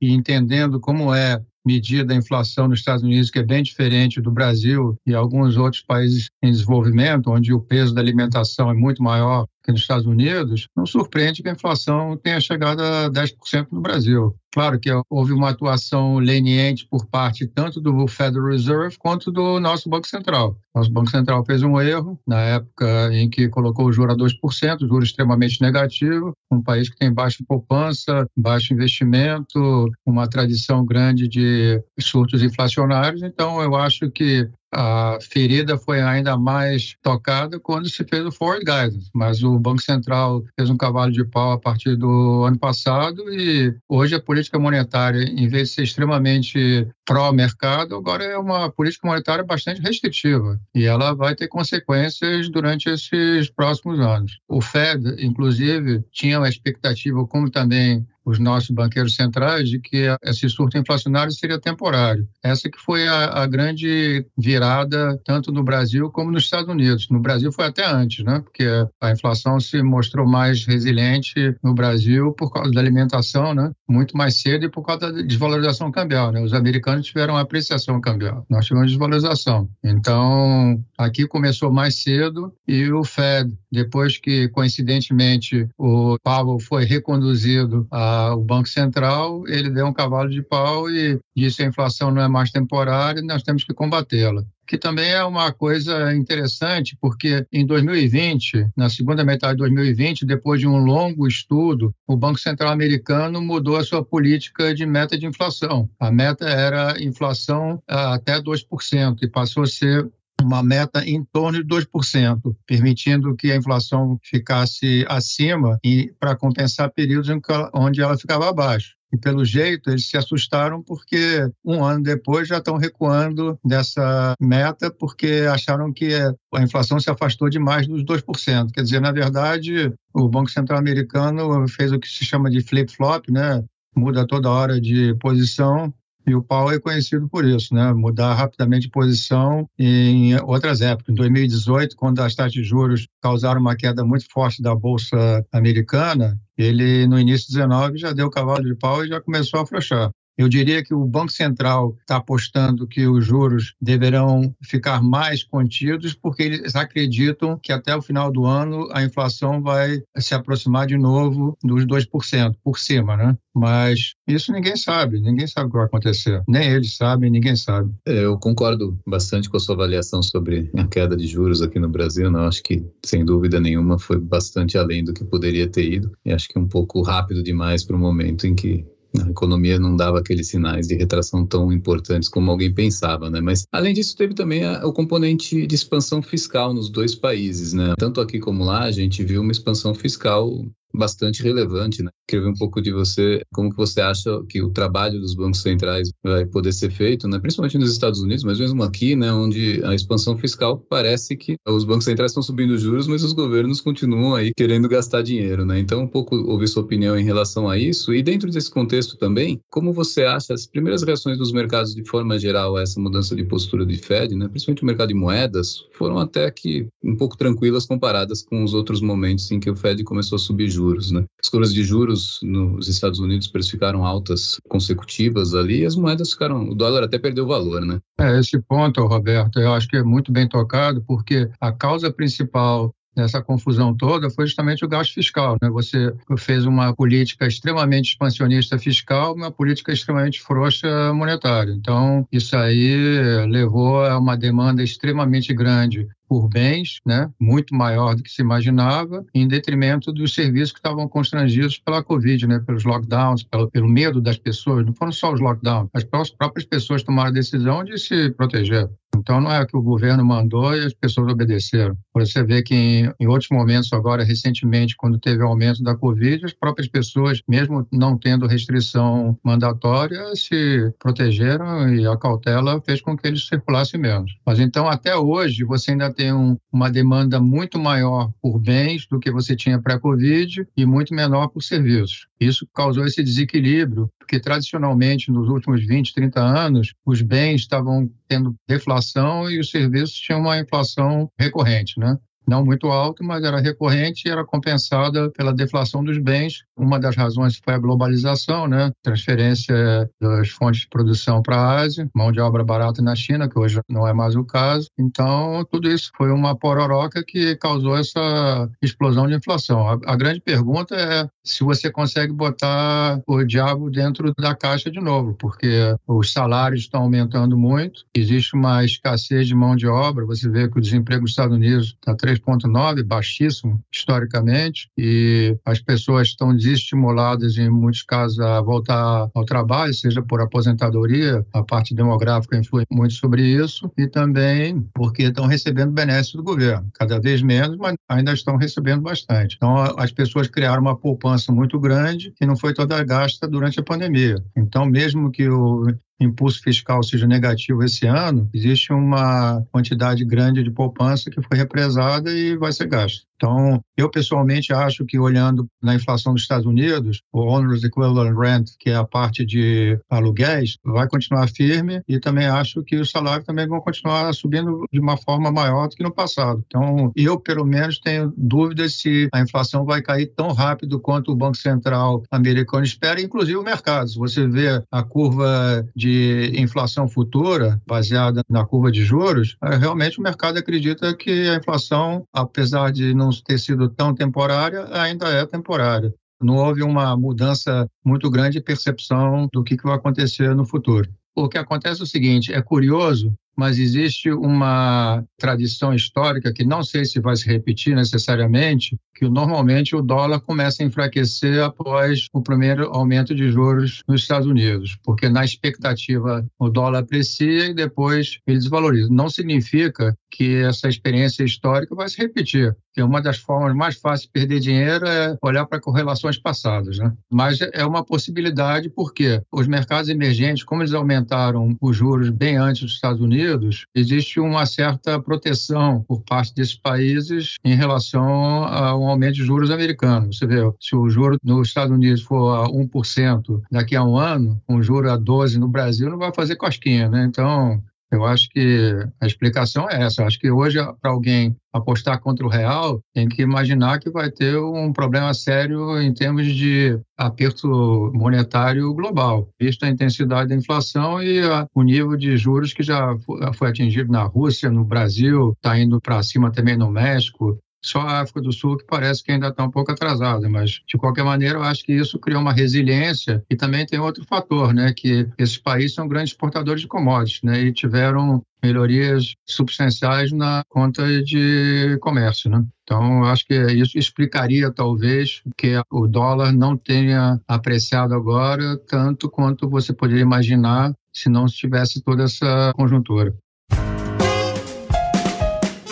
e 0.00 0.12
entendendo 0.12 0.78
como 0.78 1.14
é 1.14 1.40
medida 1.64 2.12
a 2.12 2.16
inflação 2.16 2.68
nos 2.68 2.80
Estados 2.80 3.02
Unidos, 3.02 3.30
que 3.30 3.38
é 3.38 3.42
bem 3.42 3.62
diferente 3.62 4.20
do 4.20 4.30
Brasil 4.30 4.96
e 5.06 5.14
alguns 5.14 5.56
outros 5.56 5.82
países 5.82 6.28
em 6.42 6.50
desenvolvimento, 6.50 7.30
onde 7.30 7.52
o 7.52 7.60
peso 7.60 7.94
da 7.94 8.00
alimentação 8.00 8.70
é 8.70 8.74
muito 8.74 9.02
maior 9.02 9.46
que 9.64 9.70
nos 9.70 9.82
Estados 9.82 10.06
Unidos, 10.06 10.66
não 10.76 10.84
surpreende 10.84 11.42
que 11.42 11.48
a 11.48 11.52
inflação 11.52 12.16
tenha 12.16 12.40
chegado 12.40 12.82
a 12.82 13.08
10% 13.08 13.68
no 13.70 13.80
Brasil. 13.80 14.34
Claro 14.52 14.78
que 14.78 14.90
houve 15.08 15.32
uma 15.32 15.50
atuação 15.50 16.18
leniente 16.18 16.86
por 16.86 17.06
parte 17.06 17.46
tanto 17.46 17.80
do 17.80 18.06
Federal 18.06 18.48
Reserve 18.48 18.98
quanto 18.98 19.32
do 19.32 19.58
nosso 19.58 19.88
Banco 19.88 20.06
Central. 20.06 20.56
Nosso 20.74 20.90
Banco 20.90 21.10
Central 21.10 21.42
fez 21.44 21.62
um 21.62 21.80
erro 21.80 22.20
na 22.26 22.40
época 22.40 23.10
em 23.14 23.30
que 23.30 23.48
colocou 23.48 23.86
o 23.86 23.92
juro 23.92 24.12
a 24.12 24.16
2%, 24.16 24.86
juro 24.86 25.02
extremamente 25.02 25.60
negativo, 25.62 26.32
um 26.50 26.62
país 26.62 26.90
que 26.90 26.96
tem 26.96 27.12
baixa 27.12 27.42
poupança, 27.48 28.26
baixo 28.36 28.74
investimento, 28.74 29.90
uma 30.04 30.28
tradição 30.28 30.84
grande 30.84 31.26
de 31.28 31.82
surtos 31.98 32.42
inflacionários. 32.42 33.22
Então, 33.22 33.62
eu 33.62 33.74
acho 33.74 34.10
que 34.10 34.50
a 34.72 35.18
ferida 35.20 35.76
foi 35.76 36.00
ainda 36.00 36.36
mais 36.36 36.96
tocada 37.02 37.60
quando 37.60 37.88
se 37.88 38.02
fez 38.04 38.24
o 38.24 38.32
forward 38.32 38.64
guidance, 38.64 39.10
mas 39.14 39.42
o 39.42 39.58
Banco 39.58 39.82
Central 39.82 40.42
fez 40.56 40.70
um 40.70 40.76
cavalo 40.76 41.12
de 41.12 41.24
pau 41.24 41.52
a 41.52 41.58
partir 41.58 41.94
do 41.96 42.44
ano 42.44 42.58
passado 42.58 43.22
e 43.32 43.74
hoje 43.88 44.14
a 44.14 44.20
política 44.20 44.58
monetária, 44.58 45.22
em 45.24 45.46
vez 45.46 45.68
de 45.68 45.74
ser 45.74 45.82
extremamente 45.82 46.88
pró-mercado, 47.04 47.94
agora 47.94 48.24
é 48.24 48.38
uma 48.38 48.70
política 48.70 49.06
monetária 49.06 49.44
bastante 49.44 49.82
restritiva 49.82 50.58
e 50.74 50.84
ela 50.84 51.14
vai 51.14 51.34
ter 51.34 51.48
consequências 51.48 52.48
durante 52.48 52.88
esses 52.88 53.50
próximos 53.50 54.00
anos. 54.00 54.38
O 54.48 54.60
Fed, 54.60 55.16
inclusive, 55.18 56.02
tinha 56.10 56.38
uma 56.38 56.48
expectativa, 56.48 57.26
como 57.26 57.50
também 57.50 58.06
os 58.24 58.38
nossos 58.38 58.70
banqueiros 58.70 59.14
centrais 59.14 59.68
de 59.68 59.78
que 59.78 60.06
esse 60.24 60.48
surto 60.48 60.78
inflacionário 60.78 61.32
seria 61.32 61.60
temporário. 61.60 62.26
Essa 62.42 62.70
que 62.70 62.78
foi 62.78 63.06
a, 63.06 63.42
a, 63.42 63.46
grande 63.46 64.24
virada 64.36 65.20
tanto 65.24 65.52
no 65.52 65.62
Brasil 65.62 66.10
como 66.10 66.30
nos 66.30 66.44
Estados 66.44 66.68
Unidos. 66.68 67.08
No 67.10 67.20
Brasil 67.20 67.52
foi 67.52 67.66
até 67.66 67.86
antes, 67.86 68.24
né? 68.24 68.40
Porque 68.40 68.64
a 69.00 69.10
inflação 69.10 69.58
se 69.60 69.82
mostrou 69.82 70.26
mais 70.26 70.64
resiliente 70.64 71.54
no 71.62 71.74
Brasil 71.74 72.32
por 72.32 72.52
causa 72.52 72.70
da 72.70 72.80
alimentação, 72.80 73.54
né? 73.54 73.70
Muito 73.88 74.16
mais 74.16 74.40
cedo 74.40 74.64
e 74.64 74.70
por 74.70 74.84
causa 74.84 75.12
da 75.12 75.22
desvalorização 75.22 75.90
cambial, 75.90 76.32
né? 76.32 76.40
Os 76.40 76.54
americanos 76.54 77.06
tiveram 77.06 77.36
apreciação 77.36 78.00
cambial. 78.00 78.46
Nós 78.48 78.66
tivemos 78.66 78.90
desvalorização. 78.90 79.68
Então, 79.84 80.82
aqui 80.98 81.26
começou 81.26 81.72
mais 81.72 82.02
cedo 82.02 82.52
e 82.66 82.90
o 82.90 83.04
Fed, 83.04 83.52
depois 83.70 84.18
que 84.18 84.48
coincidentemente 84.48 85.68
o 85.78 86.16
Powell 86.22 86.58
foi 86.58 86.84
reconduzido 86.84 87.86
a 87.90 88.11
o 88.34 88.42
Banco 88.42 88.68
Central 88.68 89.46
ele 89.48 89.70
deu 89.70 89.86
um 89.86 89.92
cavalo 89.92 90.28
de 90.28 90.42
pau 90.42 90.90
e 90.90 91.18
disse 91.36 91.58
que 91.58 91.62
a 91.62 91.66
inflação 91.66 92.10
não 92.10 92.22
é 92.22 92.28
mais 92.28 92.50
temporária 92.50 93.20
e 93.20 93.26
nós 93.26 93.42
temos 93.42 93.64
que 93.64 93.74
combatê-la 93.74 94.44
que 94.72 94.78
também 94.78 95.10
é 95.10 95.22
uma 95.22 95.52
coisa 95.52 96.14
interessante, 96.14 96.96
porque 96.98 97.46
em 97.52 97.66
2020, 97.66 98.68
na 98.74 98.88
segunda 98.88 99.22
metade 99.22 99.52
de 99.52 99.58
2020, 99.58 100.24
depois 100.24 100.60
de 100.60 100.66
um 100.66 100.78
longo 100.78 101.26
estudo, 101.26 101.94
o 102.06 102.16
Banco 102.16 102.38
Central 102.38 102.72
americano 102.72 103.42
mudou 103.42 103.76
a 103.76 103.84
sua 103.84 104.02
política 104.02 104.74
de 104.74 104.86
meta 104.86 105.18
de 105.18 105.26
inflação. 105.26 105.90
A 106.00 106.10
meta 106.10 106.48
era 106.48 106.96
inflação 107.02 107.82
até 107.86 108.40
2% 108.40 109.18
e 109.22 109.28
passou 109.28 109.64
a 109.64 109.66
ser 109.66 110.10
uma 110.42 110.62
meta 110.62 111.04
em 111.04 111.24
torno 111.24 111.62
de 111.62 111.68
2%, 111.68 112.40
permitindo 112.66 113.34
que 113.36 113.50
a 113.50 113.56
inflação 113.56 114.18
ficasse 114.22 115.04
acima 115.08 115.78
e 115.84 116.12
para 116.18 116.36
compensar 116.36 116.90
períodos 116.90 117.28
onde 117.74 118.00
ela 118.00 118.16
ficava 118.16 118.48
abaixo. 118.48 118.94
E 119.12 119.18
pelo 119.18 119.44
jeito 119.44 119.90
eles 119.90 120.08
se 120.08 120.16
assustaram 120.16 120.82
porque 120.82 121.46
um 121.62 121.84
ano 121.84 122.02
depois 122.02 122.48
já 122.48 122.58
estão 122.58 122.78
recuando 122.78 123.58
dessa 123.62 124.34
meta 124.40 124.90
porque 124.90 125.46
acharam 125.52 125.92
que 125.92 126.14
a 126.54 126.62
inflação 126.62 126.98
se 126.98 127.10
afastou 127.10 127.50
demais 127.50 127.86
dos 127.86 128.02
2%. 128.02 128.70
Quer 128.72 128.82
dizer, 128.82 129.00
na 129.00 129.12
verdade, 129.12 129.92
o 130.14 130.28
Banco 130.28 130.50
Central 130.50 130.78
americano 130.78 131.68
fez 131.68 131.92
o 131.92 131.98
que 131.98 132.08
se 132.08 132.24
chama 132.24 132.50
de 132.50 132.62
flip-flop, 132.62 133.30
né? 133.30 133.62
Muda 133.94 134.26
toda 134.26 134.50
hora 134.50 134.80
de 134.80 135.14
posição 135.16 135.92
e 136.26 136.34
o 136.34 136.42
Powell 136.42 136.76
é 136.76 136.80
conhecido 136.80 137.28
por 137.28 137.44
isso, 137.44 137.74
né? 137.74 137.92
mudar 137.92 138.34
rapidamente 138.34 138.82
de 138.82 138.90
posição 138.90 139.68
em 139.78 140.34
outras 140.42 140.80
épocas. 140.80 141.12
Em 141.12 141.14
2018, 141.14 141.96
quando 141.96 142.20
as 142.20 142.34
taxas 142.34 142.52
de 142.52 142.62
juros 142.62 143.08
causaram 143.20 143.60
uma 143.60 143.76
queda 143.76 144.04
muito 144.04 144.26
forte 144.30 144.62
da 144.62 144.74
Bolsa 144.74 145.44
Americana, 145.52 146.38
ele, 146.56 147.06
no 147.06 147.18
início 147.18 147.48
de 147.48 147.54
19, 147.54 147.98
já 147.98 148.12
deu 148.12 148.26
o 148.26 148.30
cavalo 148.30 148.64
de 148.64 148.74
pau 148.74 149.04
e 149.04 149.08
já 149.08 149.20
começou 149.20 149.60
a 149.60 149.62
afrouxar. 149.64 150.10
Eu 150.36 150.48
diria 150.48 150.82
que 150.82 150.94
o 150.94 151.04
Banco 151.04 151.32
Central 151.32 151.96
está 152.00 152.16
apostando 152.16 152.86
que 152.86 153.06
os 153.06 153.24
juros 153.24 153.74
deverão 153.80 154.54
ficar 154.62 155.02
mais 155.02 155.44
contidos, 155.44 156.14
porque 156.14 156.42
eles 156.42 156.74
acreditam 156.74 157.58
que 157.62 157.72
até 157.72 157.94
o 157.94 158.02
final 158.02 158.30
do 158.32 158.46
ano 158.46 158.88
a 158.92 159.02
inflação 159.02 159.62
vai 159.62 160.02
se 160.16 160.34
aproximar 160.34 160.86
de 160.86 160.96
novo 160.96 161.56
dos 161.62 161.84
2% 161.86 162.54
por 162.62 162.78
cima, 162.78 163.16
né? 163.16 163.36
Mas 163.54 164.14
isso 164.26 164.50
ninguém 164.50 164.76
sabe, 164.76 165.20
ninguém 165.20 165.46
sabe 165.46 165.66
o 165.66 165.70
que 165.70 165.76
vai 165.76 165.86
acontecer. 165.86 166.42
Nem 166.48 166.70
eles 166.70 166.96
sabem, 166.96 167.30
ninguém 167.30 167.54
sabe. 167.54 167.92
É, 168.06 168.24
eu 168.24 168.38
concordo 168.38 168.98
bastante 169.06 169.50
com 169.50 169.58
a 169.58 169.60
sua 169.60 169.74
avaliação 169.74 170.22
sobre 170.22 170.70
a 170.76 170.86
queda 170.86 171.16
de 171.16 171.26
juros 171.26 171.60
aqui 171.60 171.78
no 171.78 171.88
Brasil. 171.88 172.30
Não? 172.30 172.40
Né? 172.40 172.48
Acho 172.48 172.62
que, 172.62 172.84
sem 173.04 173.24
dúvida 173.24 173.60
nenhuma, 173.60 173.98
foi 173.98 174.18
bastante 174.18 174.78
além 174.78 175.04
do 175.04 175.12
que 175.12 175.24
poderia 175.24 175.68
ter 175.68 175.92
ido. 175.92 176.12
E 176.24 176.32
acho 176.32 176.48
que 176.48 176.58
um 176.58 176.66
pouco 176.66 177.02
rápido 177.02 177.42
demais 177.42 177.84
para 177.84 177.96
o 177.96 177.98
momento 177.98 178.46
em 178.46 178.54
que 178.54 178.86
a 179.20 179.28
economia 179.28 179.78
não 179.78 179.96
dava 179.96 180.18
aqueles 180.18 180.48
sinais 180.48 180.86
de 180.86 180.94
retração 180.94 181.46
tão 181.46 181.72
importantes 181.72 182.28
como 182.28 182.50
alguém 182.50 182.72
pensava, 182.72 183.28
né? 183.28 183.40
Mas 183.40 183.66
além 183.70 183.92
disso 183.92 184.16
teve 184.16 184.34
também 184.34 184.64
a, 184.64 184.86
o 184.86 184.92
componente 184.92 185.66
de 185.66 185.74
expansão 185.74 186.22
fiscal 186.22 186.72
nos 186.72 186.88
dois 186.88 187.14
países, 187.14 187.72
né? 187.72 187.94
Tanto 187.98 188.20
aqui 188.20 188.38
como 188.38 188.64
lá 188.64 188.84
a 188.84 188.90
gente 188.90 189.22
viu 189.24 189.42
uma 189.42 189.52
expansão 189.52 189.94
fiscal 189.94 190.64
bastante 190.94 191.42
relevante, 191.42 192.02
né? 192.02 192.10
Queria 192.28 192.44
ver 192.44 192.50
um 192.50 192.56
pouco 192.56 192.80
de 192.80 192.92
você, 192.92 193.42
como 193.52 193.70
que 193.70 193.76
você 193.76 194.00
acha 194.00 194.42
que 194.48 194.62
o 194.62 194.70
trabalho 194.70 195.20
dos 195.20 195.34
bancos 195.34 195.60
centrais 195.60 196.10
vai 196.22 196.46
poder 196.46 196.72
ser 196.72 196.90
feito, 196.90 197.26
né? 197.28 197.38
Principalmente 197.38 197.78
nos 197.78 197.90
Estados 197.90 198.20
Unidos, 198.20 198.44
mas 198.44 198.58
mesmo 198.58 198.82
aqui, 198.82 199.16
né? 199.16 199.32
Onde 199.32 199.82
a 199.84 199.94
expansão 199.94 200.36
fiscal 200.36 200.78
parece 200.88 201.36
que 201.36 201.56
os 201.66 201.84
bancos 201.84 202.04
centrais 202.04 202.30
estão 202.30 202.42
subindo 202.42 202.76
juros, 202.78 203.06
mas 203.06 203.22
os 203.22 203.32
governos 203.32 203.80
continuam 203.80 204.34
aí 204.34 204.52
querendo 204.54 204.88
gastar 204.88 205.22
dinheiro, 205.22 205.64
né? 205.64 205.78
Então, 205.78 206.02
um 206.02 206.08
pouco 206.08 206.36
ouvir 206.36 206.68
sua 206.68 206.82
opinião 206.82 207.18
em 207.18 207.24
relação 207.24 207.68
a 207.68 207.78
isso 207.78 208.14
e 208.14 208.22
dentro 208.22 208.50
desse 208.50 208.70
contexto 208.70 209.16
também, 209.16 209.60
como 209.70 209.92
você 209.92 210.24
acha 210.24 210.54
as 210.54 210.66
primeiras 210.66 211.02
reações 211.02 211.38
dos 211.38 211.52
mercados 211.52 211.94
de 211.94 212.04
forma 212.04 212.38
geral 212.38 212.76
a 212.76 212.82
essa 212.82 213.00
mudança 213.00 213.34
de 213.34 213.44
postura 213.44 213.84
do 213.84 213.96
Fed, 213.96 214.34
né? 214.34 214.48
Principalmente 214.48 214.82
o 214.82 214.86
mercado 214.86 215.08
de 215.08 215.14
moedas, 215.14 215.86
foram 215.92 216.18
até 216.18 216.50
que 216.50 216.86
um 217.02 217.16
pouco 217.16 217.36
tranquilas 217.36 217.86
comparadas 217.86 218.42
com 218.42 218.62
os 218.64 218.74
outros 218.74 219.00
momentos 219.00 219.50
em 219.50 219.60
que 219.60 219.70
o 219.70 219.76
Fed 219.76 220.02
começou 220.04 220.36
a 220.36 220.38
subir 220.38 220.68
juros 220.68 220.81
juros. 220.82 221.12
Né? 221.12 221.24
As 221.42 221.48
curvas 221.48 221.72
de 221.72 221.84
juros 221.84 222.40
nos 222.42 222.88
Estados 222.88 223.18
Unidos 223.18 223.46
precificaram 223.46 224.04
altas 224.04 224.58
consecutivas 224.68 225.54
ali 225.54 225.80
e 225.80 225.86
as 225.86 225.96
moedas 225.96 226.32
ficaram. 226.32 226.68
O 226.68 226.74
dólar 226.74 227.04
até 227.04 227.18
perdeu 227.18 227.46
valor. 227.46 227.84
Né? 227.84 228.00
É, 228.18 228.38
esse 228.38 228.60
ponto, 228.60 229.06
Roberto, 229.06 229.58
eu 229.60 229.72
acho 229.72 229.88
que 229.88 229.96
é 229.96 230.02
muito 230.02 230.32
bem 230.32 230.48
tocado, 230.48 231.02
porque 231.06 231.48
a 231.60 231.72
causa 231.72 232.12
principal 232.12 232.92
nessa 233.16 233.42
confusão 233.42 233.94
toda 233.94 234.30
foi 234.30 234.46
justamente 234.46 234.84
o 234.84 234.88
gasto 234.88 235.14
fiscal. 235.14 235.56
Né? 235.60 235.68
Você 235.70 236.14
fez 236.38 236.64
uma 236.64 236.94
política 236.94 237.46
extremamente 237.46 238.10
expansionista 238.10 238.78
fiscal, 238.78 239.34
uma 239.34 239.50
política 239.50 239.92
extremamente 239.92 240.40
frouxa 240.40 241.12
monetária. 241.12 241.72
Então, 241.72 242.26
isso 242.32 242.56
aí 242.56 243.46
levou 243.46 244.04
a 244.04 244.18
uma 244.18 244.36
demanda 244.36 244.82
extremamente 244.82 245.52
grande 245.52 246.08
por 246.32 246.48
bens, 246.48 246.98
né, 247.04 247.30
muito 247.38 247.74
maior 247.74 248.14
do 248.16 248.22
que 248.22 248.30
se 248.30 248.40
imaginava, 248.40 249.22
em 249.34 249.46
detrimento 249.46 250.10
dos 250.10 250.32
serviços 250.32 250.72
que 250.72 250.78
estavam 250.78 251.06
constrangidos 251.06 251.76
pela 251.76 252.02
Covid, 252.02 252.46
né, 252.46 252.58
pelos 252.58 252.84
lockdowns, 252.84 253.42
pelo, 253.42 253.70
pelo 253.70 253.86
medo 253.86 254.18
das 254.18 254.38
pessoas. 254.38 254.86
Não 254.86 254.94
foram 254.94 255.12
só 255.12 255.30
os 255.30 255.40
lockdowns, 255.40 255.90
as 255.92 256.04
próprias 256.04 256.64
pessoas 256.64 257.02
tomaram 257.02 257.28
a 257.28 257.34
decisão 257.34 257.84
de 257.84 257.98
se 257.98 258.30
proteger. 258.30 258.88
Então, 259.16 259.40
não 259.40 259.52
é 259.52 259.64
que 259.66 259.76
o 259.76 259.82
governo 259.82 260.24
mandou 260.24 260.74
e 260.74 260.84
as 260.84 260.94
pessoas 260.94 261.30
obedeceram. 261.30 261.96
Você 262.14 262.42
vê 262.42 262.62
que 262.62 262.74
em, 262.74 263.12
em 263.20 263.26
outros 263.26 263.50
momentos, 263.50 263.92
agora, 263.92 264.24
recentemente, 264.24 264.96
quando 264.96 265.18
teve 265.18 265.42
o 265.42 265.46
aumento 265.46 265.82
da 265.82 265.94
Covid, 265.94 266.44
as 266.44 266.52
próprias 266.52 266.88
pessoas, 266.88 267.40
mesmo 267.48 267.86
não 267.92 268.18
tendo 268.18 268.46
restrição 268.46 269.38
mandatória, 269.44 270.34
se 270.34 270.92
protegeram 270.98 271.94
e 271.94 272.06
a 272.06 272.16
cautela 272.16 272.80
fez 272.84 273.00
com 273.00 273.16
que 273.16 273.26
eles 273.26 273.46
circulassem 273.46 274.00
menos. 274.00 274.34
Mas 274.46 274.58
então, 274.58 274.88
até 274.88 275.14
hoje, 275.14 275.62
você 275.64 275.92
ainda 275.92 276.12
tem 276.12 276.21
tem 276.22 276.32
um, 276.32 276.56
uma 276.72 276.88
demanda 276.88 277.40
muito 277.40 277.80
maior 277.80 278.30
por 278.40 278.60
bens 278.60 279.08
do 279.08 279.18
que 279.18 279.28
você 279.28 279.56
tinha 279.56 279.82
pré-Covid 279.82 280.64
e 280.76 280.86
muito 280.86 281.12
menor 281.12 281.48
por 281.48 281.62
serviços. 281.62 282.28
Isso 282.38 282.64
causou 282.72 283.04
esse 283.04 283.24
desequilíbrio, 283.24 284.08
porque 284.20 284.38
tradicionalmente, 284.38 285.32
nos 285.32 285.48
últimos 285.48 285.84
20, 285.84 286.14
30 286.14 286.40
anos, 286.40 286.94
os 287.04 287.20
bens 287.22 287.62
estavam 287.62 288.08
tendo 288.28 288.54
deflação 288.68 289.50
e 289.50 289.58
os 289.58 289.70
serviços 289.70 290.14
tinham 290.14 290.40
uma 290.40 290.60
inflação 290.60 291.28
recorrente. 291.36 291.98
Né? 291.98 292.16
Não 292.46 292.64
muito 292.64 292.88
alto, 292.88 293.24
mas 293.24 293.44
era 293.44 293.60
recorrente 293.60 294.26
e 294.26 294.30
era 294.30 294.44
compensada 294.44 295.30
pela 295.30 295.52
deflação 295.52 296.02
dos 296.02 296.18
bens. 296.18 296.64
Uma 296.76 296.98
das 296.98 297.16
razões 297.16 297.60
foi 297.62 297.74
a 297.74 297.78
globalização, 297.78 298.66
né? 298.66 298.90
transferência 299.02 300.10
das 300.20 300.48
fontes 300.50 300.82
de 300.82 300.88
produção 300.88 301.42
para 301.42 301.56
a 301.56 301.80
Ásia, 301.80 302.08
mão 302.14 302.32
de 302.32 302.40
obra 302.40 302.64
barata 302.64 303.02
na 303.02 303.14
China, 303.14 303.48
que 303.48 303.58
hoje 303.58 303.80
não 303.88 304.06
é 304.06 304.12
mais 304.12 304.34
o 304.36 304.44
caso. 304.44 304.88
Então, 304.98 305.64
tudo 305.70 305.88
isso 305.88 306.10
foi 306.16 306.30
uma 306.30 306.56
pororoca 306.56 307.22
que 307.26 307.56
causou 307.56 307.96
essa 307.96 308.68
explosão 308.82 309.26
de 309.26 309.34
inflação. 309.34 309.88
A, 309.88 309.98
a 310.06 310.16
grande 310.16 310.40
pergunta 310.40 310.94
é 310.94 311.28
se 311.44 311.64
você 311.64 311.90
consegue 311.90 312.32
botar 312.32 313.20
o 313.26 313.44
diabo 313.44 313.90
dentro 313.90 314.32
da 314.38 314.54
caixa 314.54 314.90
de 314.90 315.00
novo, 315.00 315.34
porque 315.34 315.94
os 316.06 316.32
salários 316.32 316.82
estão 316.82 317.02
aumentando 317.02 317.56
muito, 317.56 318.04
existe 318.14 318.54
uma 318.54 318.84
escassez 318.84 319.46
de 319.46 319.54
mão 319.54 319.76
de 319.76 319.86
obra. 319.86 320.24
Você 320.26 320.48
vê 320.48 320.68
que 320.68 320.78
o 320.78 320.80
desemprego 320.80 321.22
nos 321.22 321.30
Estados 321.30 321.56
Unidos 321.56 321.88
está 321.88 322.14
3,9, 322.34 323.02
baixíssimo 323.02 323.80
historicamente, 323.92 324.88
e 324.96 325.56
as 325.64 325.80
pessoas 325.80 326.28
estão 326.28 326.54
desestimuladas, 326.54 327.56
em 327.58 327.68
muitos 327.68 328.02
casos, 328.02 328.38
a 328.40 328.60
voltar 328.60 329.28
ao 329.34 329.44
trabalho, 329.44 329.92
seja 329.94 330.22
por 330.22 330.40
aposentadoria, 330.40 331.44
a 331.52 331.62
parte 331.62 331.94
demográfica 331.94 332.56
influi 332.56 332.84
muito 332.90 333.14
sobre 333.14 333.42
isso, 333.42 333.90
e 333.96 334.06
também 334.06 334.86
porque 334.94 335.24
estão 335.24 335.46
recebendo 335.46 335.92
benesses 335.92 336.32
do 336.32 336.42
governo, 336.42 336.88
cada 336.94 337.20
vez 337.20 337.42
menos, 337.42 337.76
mas 337.76 337.94
ainda 338.08 338.32
estão 338.32 338.56
recebendo 338.56 339.02
bastante. 339.02 339.56
Então, 339.56 339.76
as 339.98 340.12
pessoas 340.12 340.48
criaram 340.48 340.82
uma 340.82 340.96
poupança 340.96 341.52
muito 341.52 341.78
grande 341.78 342.32
que 342.36 342.46
não 342.46 342.56
foi 342.56 342.74
toda 342.74 343.02
gasta 343.04 343.46
durante 343.48 343.80
a 343.80 343.82
pandemia. 343.82 344.42
Então, 344.56 344.86
mesmo 344.86 345.30
que 345.30 345.48
o 345.48 345.84
impulso 346.22 346.62
fiscal 346.62 347.02
seja 347.02 347.26
negativo 347.26 347.82
esse 347.82 348.06
ano, 348.06 348.48
existe 348.52 348.92
uma 348.92 349.64
quantidade 349.70 350.24
grande 350.24 350.62
de 350.62 350.70
poupança 350.70 351.30
que 351.30 351.42
foi 351.42 351.56
represada 351.56 352.30
e 352.30 352.56
vai 352.56 352.72
ser 352.72 352.86
gasta. 352.86 353.26
Então, 353.42 353.82
eu 353.96 354.08
pessoalmente 354.08 354.72
acho 354.72 355.04
que 355.04 355.18
olhando 355.18 355.66
na 355.82 355.96
inflação 355.96 356.32
dos 356.32 356.42
Estados 356.42 356.64
Unidos, 356.64 357.22
o 357.32 357.40
Onerous 357.40 357.82
Equivalent 357.82 358.36
Rent, 358.38 358.70
que 358.78 358.88
é 358.88 358.94
a 358.94 359.04
parte 359.04 359.44
de 359.44 359.98
aluguéis, 360.08 360.76
vai 360.84 361.08
continuar 361.08 361.48
firme 361.48 362.00
e 362.08 362.20
também 362.20 362.46
acho 362.46 362.84
que 362.84 362.94
os 362.94 363.10
salários 363.10 363.44
também 363.44 363.66
vão 363.66 363.80
continuar 363.80 364.32
subindo 364.32 364.84
de 364.92 365.00
uma 365.00 365.16
forma 365.16 365.50
maior 365.50 365.88
do 365.88 365.96
que 365.96 366.04
no 366.04 366.14
passado. 366.14 366.62
Então, 366.68 367.10
eu 367.16 367.38
pelo 367.40 367.64
menos 367.64 367.98
tenho 367.98 368.32
dúvidas 368.36 368.94
se 369.00 369.28
a 369.32 369.40
inflação 369.40 369.84
vai 369.84 370.00
cair 370.00 370.26
tão 370.26 370.52
rápido 370.52 371.00
quanto 371.00 371.32
o 371.32 371.36
Banco 371.36 371.56
Central 371.56 372.22
americano 372.30 372.84
espera, 372.84 373.20
inclusive 373.20 373.58
o 373.58 373.64
mercado. 373.64 374.08
Se 374.08 374.18
você 374.18 374.46
vê 374.46 374.80
a 374.88 375.02
curva 375.02 375.84
de 375.96 376.52
inflação 376.54 377.08
futura, 377.08 377.82
baseada 377.88 378.42
na 378.48 378.64
curva 378.64 378.92
de 378.92 379.04
juros, 379.04 379.56
é, 379.64 379.74
realmente 379.74 380.20
o 380.20 380.22
mercado 380.22 380.58
acredita 380.58 381.12
que 381.16 381.48
a 381.48 381.56
inflação, 381.56 382.24
apesar 382.32 382.92
de 382.92 383.12
não 383.12 383.31
ter 383.40 383.58
sido 383.58 383.88
tão 383.88 384.14
temporária, 384.14 384.86
ainda 384.92 385.28
é 385.28 385.46
temporária. 385.46 386.12
Não 386.42 386.56
houve 386.56 386.82
uma 386.82 387.16
mudança 387.16 387.88
muito 388.04 388.28
grande 388.28 388.58
de 388.58 388.64
percepção 388.64 389.48
do 389.52 389.62
que 389.62 389.76
vai 389.82 389.94
acontecer 389.94 390.54
no 390.54 390.66
futuro. 390.66 391.08
O 391.34 391.48
que 391.48 391.56
acontece 391.56 392.00
é 392.00 392.04
o 392.04 392.06
seguinte: 392.06 392.52
é 392.52 392.60
curioso 392.60 393.32
mas 393.56 393.78
existe 393.78 394.30
uma 394.30 395.24
tradição 395.38 395.94
histórica 395.94 396.52
que 396.52 396.64
não 396.64 396.82
sei 396.82 397.04
se 397.04 397.20
vai 397.20 397.36
se 397.36 397.46
repetir 397.46 397.94
necessariamente, 397.94 398.98
que 399.14 399.28
normalmente 399.28 399.94
o 399.94 400.02
dólar 400.02 400.40
começa 400.40 400.82
a 400.82 400.86
enfraquecer 400.86 401.62
após 401.62 402.26
o 402.32 402.42
primeiro 402.42 402.88
aumento 402.94 403.34
de 403.34 403.50
juros 403.50 404.02
nos 404.08 404.22
Estados 404.22 404.46
Unidos, 404.46 404.98
porque 405.04 405.28
na 405.28 405.44
expectativa 405.44 406.44
o 406.58 406.68
dólar 406.68 407.00
aprecia 407.00 407.66
e 407.66 407.74
depois 407.74 408.38
ele 408.46 408.58
desvaloriza. 408.58 409.08
Não 409.10 409.28
significa 409.28 410.16
que 410.30 410.62
essa 410.62 410.88
experiência 410.88 411.44
histórica 411.44 411.94
vai 411.94 412.08
se 412.08 412.16
repetir, 412.16 412.74
que 412.94 413.02
uma 413.02 413.20
das 413.20 413.36
formas 413.36 413.76
mais 413.76 413.96
fáceis 413.96 414.22
de 414.22 414.32
perder 414.32 414.60
dinheiro 414.60 415.06
é 415.06 415.36
olhar 415.42 415.66
para 415.66 415.80
correlações 415.80 416.38
passadas, 416.38 416.98
né? 416.98 417.12
Mas 417.30 417.60
é 417.60 417.84
uma 417.84 418.04
possibilidade 418.04 418.88
porque 418.88 419.42
os 419.52 419.66
mercados 419.66 420.08
emergentes, 420.08 420.64
como 420.64 420.82
eles 420.82 420.94
aumentaram 420.94 421.76
os 421.80 421.96
juros 421.96 422.30
bem 422.30 422.56
antes 422.56 422.82
dos 422.82 422.94
Estados 422.94 423.20
Unidos, 423.20 423.41
Unidos, 423.42 423.86
existe 423.94 424.38
uma 424.38 424.64
certa 424.66 425.20
proteção 425.20 426.02
por 426.02 426.22
parte 426.22 426.54
desses 426.54 426.74
países 426.74 427.56
em 427.64 427.74
relação 427.74 428.64
ao 428.64 429.02
aumento 429.04 429.34
de 429.34 429.44
juros 429.44 429.70
americanos. 429.70 430.38
Você 430.38 430.46
vê, 430.46 430.60
se 430.80 430.94
o 430.94 431.08
juro 431.08 431.36
nos 431.42 431.68
Estados 431.68 431.94
Unidos 431.94 432.22
for 432.22 432.56
a 432.56 432.68
1% 432.68 433.62
daqui 433.70 433.96
a 433.96 434.04
um 434.04 434.16
ano, 434.16 434.60
um 434.68 434.82
juro 434.82 435.10
a 435.10 435.18
12% 435.18 435.58
no 435.58 435.68
Brasil 435.68 436.08
não 436.08 436.18
vai 436.18 436.32
fazer 436.34 436.56
cosquinha, 436.56 437.08
né? 437.08 437.24
Então, 437.24 437.82
Eu 438.12 438.26
acho 438.26 438.48
que 438.50 438.94
a 439.20 439.26
explicação 439.26 439.88
é 439.88 440.02
essa. 440.02 440.20
Eu 440.20 440.26
acho 440.26 440.38
que 440.38 440.50
hoje, 440.50 440.78
para 441.00 441.10
alguém 441.10 441.56
apostar 441.72 442.20
contra 442.20 442.44
o 442.44 442.50
real, 442.50 443.00
tem 443.14 443.26
que 443.26 443.40
imaginar 443.40 443.98
que 443.98 444.10
vai 444.10 444.30
ter 444.30 444.58
um 444.58 444.92
problema 444.92 445.32
sério 445.32 445.98
em 445.98 446.12
termos 446.12 446.46
de 446.46 447.00
aperto 447.16 448.12
monetário 448.14 448.92
global, 448.92 449.48
vista 449.58 449.86
a 449.86 449.88
intensidade 449.88 450.50
da 450.50 450.54
inflação 450.54 451.22
e 451.22 451.40
a, 451.40 451.66
o 451.74 451.82
nível 451.82 452.14
de 452.14 452.36
juros 452.36 452.74
que 452.74 452.82
já 452.82 453.16
foi 453.54 453.70
atingido 453.70 454.12
na 454.12 454.24
Rússia, 454.24 454.70
no 454.70 454.84
Brasil, 454.84 455.52
está 455.52 455.78
indo 455.78 455.98
para 455.98 456.22
cima 456.22 456.52
também 456.52 456.76
no 456.76 456.90
México. 456.90 457.58
Só 457.84 458.00
a 458.00 458.20
África 458.20 458.40
do 458.40 458.52
Sul 458.52 458.76
que 458.76 458.84
parece 458.84 459.22
que 459.24 459.32
ainda 459.32 459.48
está 459.48 459.64
um 459.64 459.70
pouco 459.70 459.90
atrasada, 459.90 460.48
mas 460.48 460.80
de 460.86 460.96
qualquer 460.96 461.24
maneira 461.24 461.58
eu 461.58 461.62
acho 461.62 461.84
que 461.84 461.92
isso 461.92 462.18
criou 462.18 462.40
uma 462.40 462.52
resiliência 462.52 463.42
e 463.50 463.56
também 463.56 463.84
tem 463.84 463.98
outro 463.98 464.24
fator, 464.24 464.72
né, 464.72 464.92
que 464.96 465.28
esses 465.36 465.58
países 465.58 465.94
são 465.94 466.06
grandes 466.06 466.32
exportadores 466.32 466.82
de 466.82 466.88
commodities, 466.88 467.42
né, 467.42 467.60
e 467.60 467.72
tiveram 467.72 468.42
melhorias 468.62 469.34
substanciais 469.44 470.30
na 470.30 470.62
conta 470.68 471.04
de 471.24 471.98
comércio, 472.00 472.48
né? 472.48 472.64
Então, 472.84 473.24
acho 473.24 473.44
que 473.44 473.54
isso 473.54 473.98
explicaria, 473.98 474.70
talvez, 474.70 475.42
que 475.56 475.74
o 475.90 476.06
dólar 476.06 476.52
não 476.52 476.76
tenha 476.76 477.40
apreciado 477.48 478.14
agora 478.14 478.76
tanto 478.86 479.28
quanto 479.28 479.68
você 479.68 479.92
poderia 479.92 480.22
imaginar 480.22 480.92
se 481.12 481.28
não 481.28 481.46
tivesse 481.46 482.00
toda 482.02 482.22
essa 482.24 482.72
conjuntura. 482.76 483.34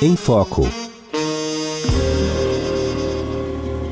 Em 0.00 0.16
Foco 0.16 0.62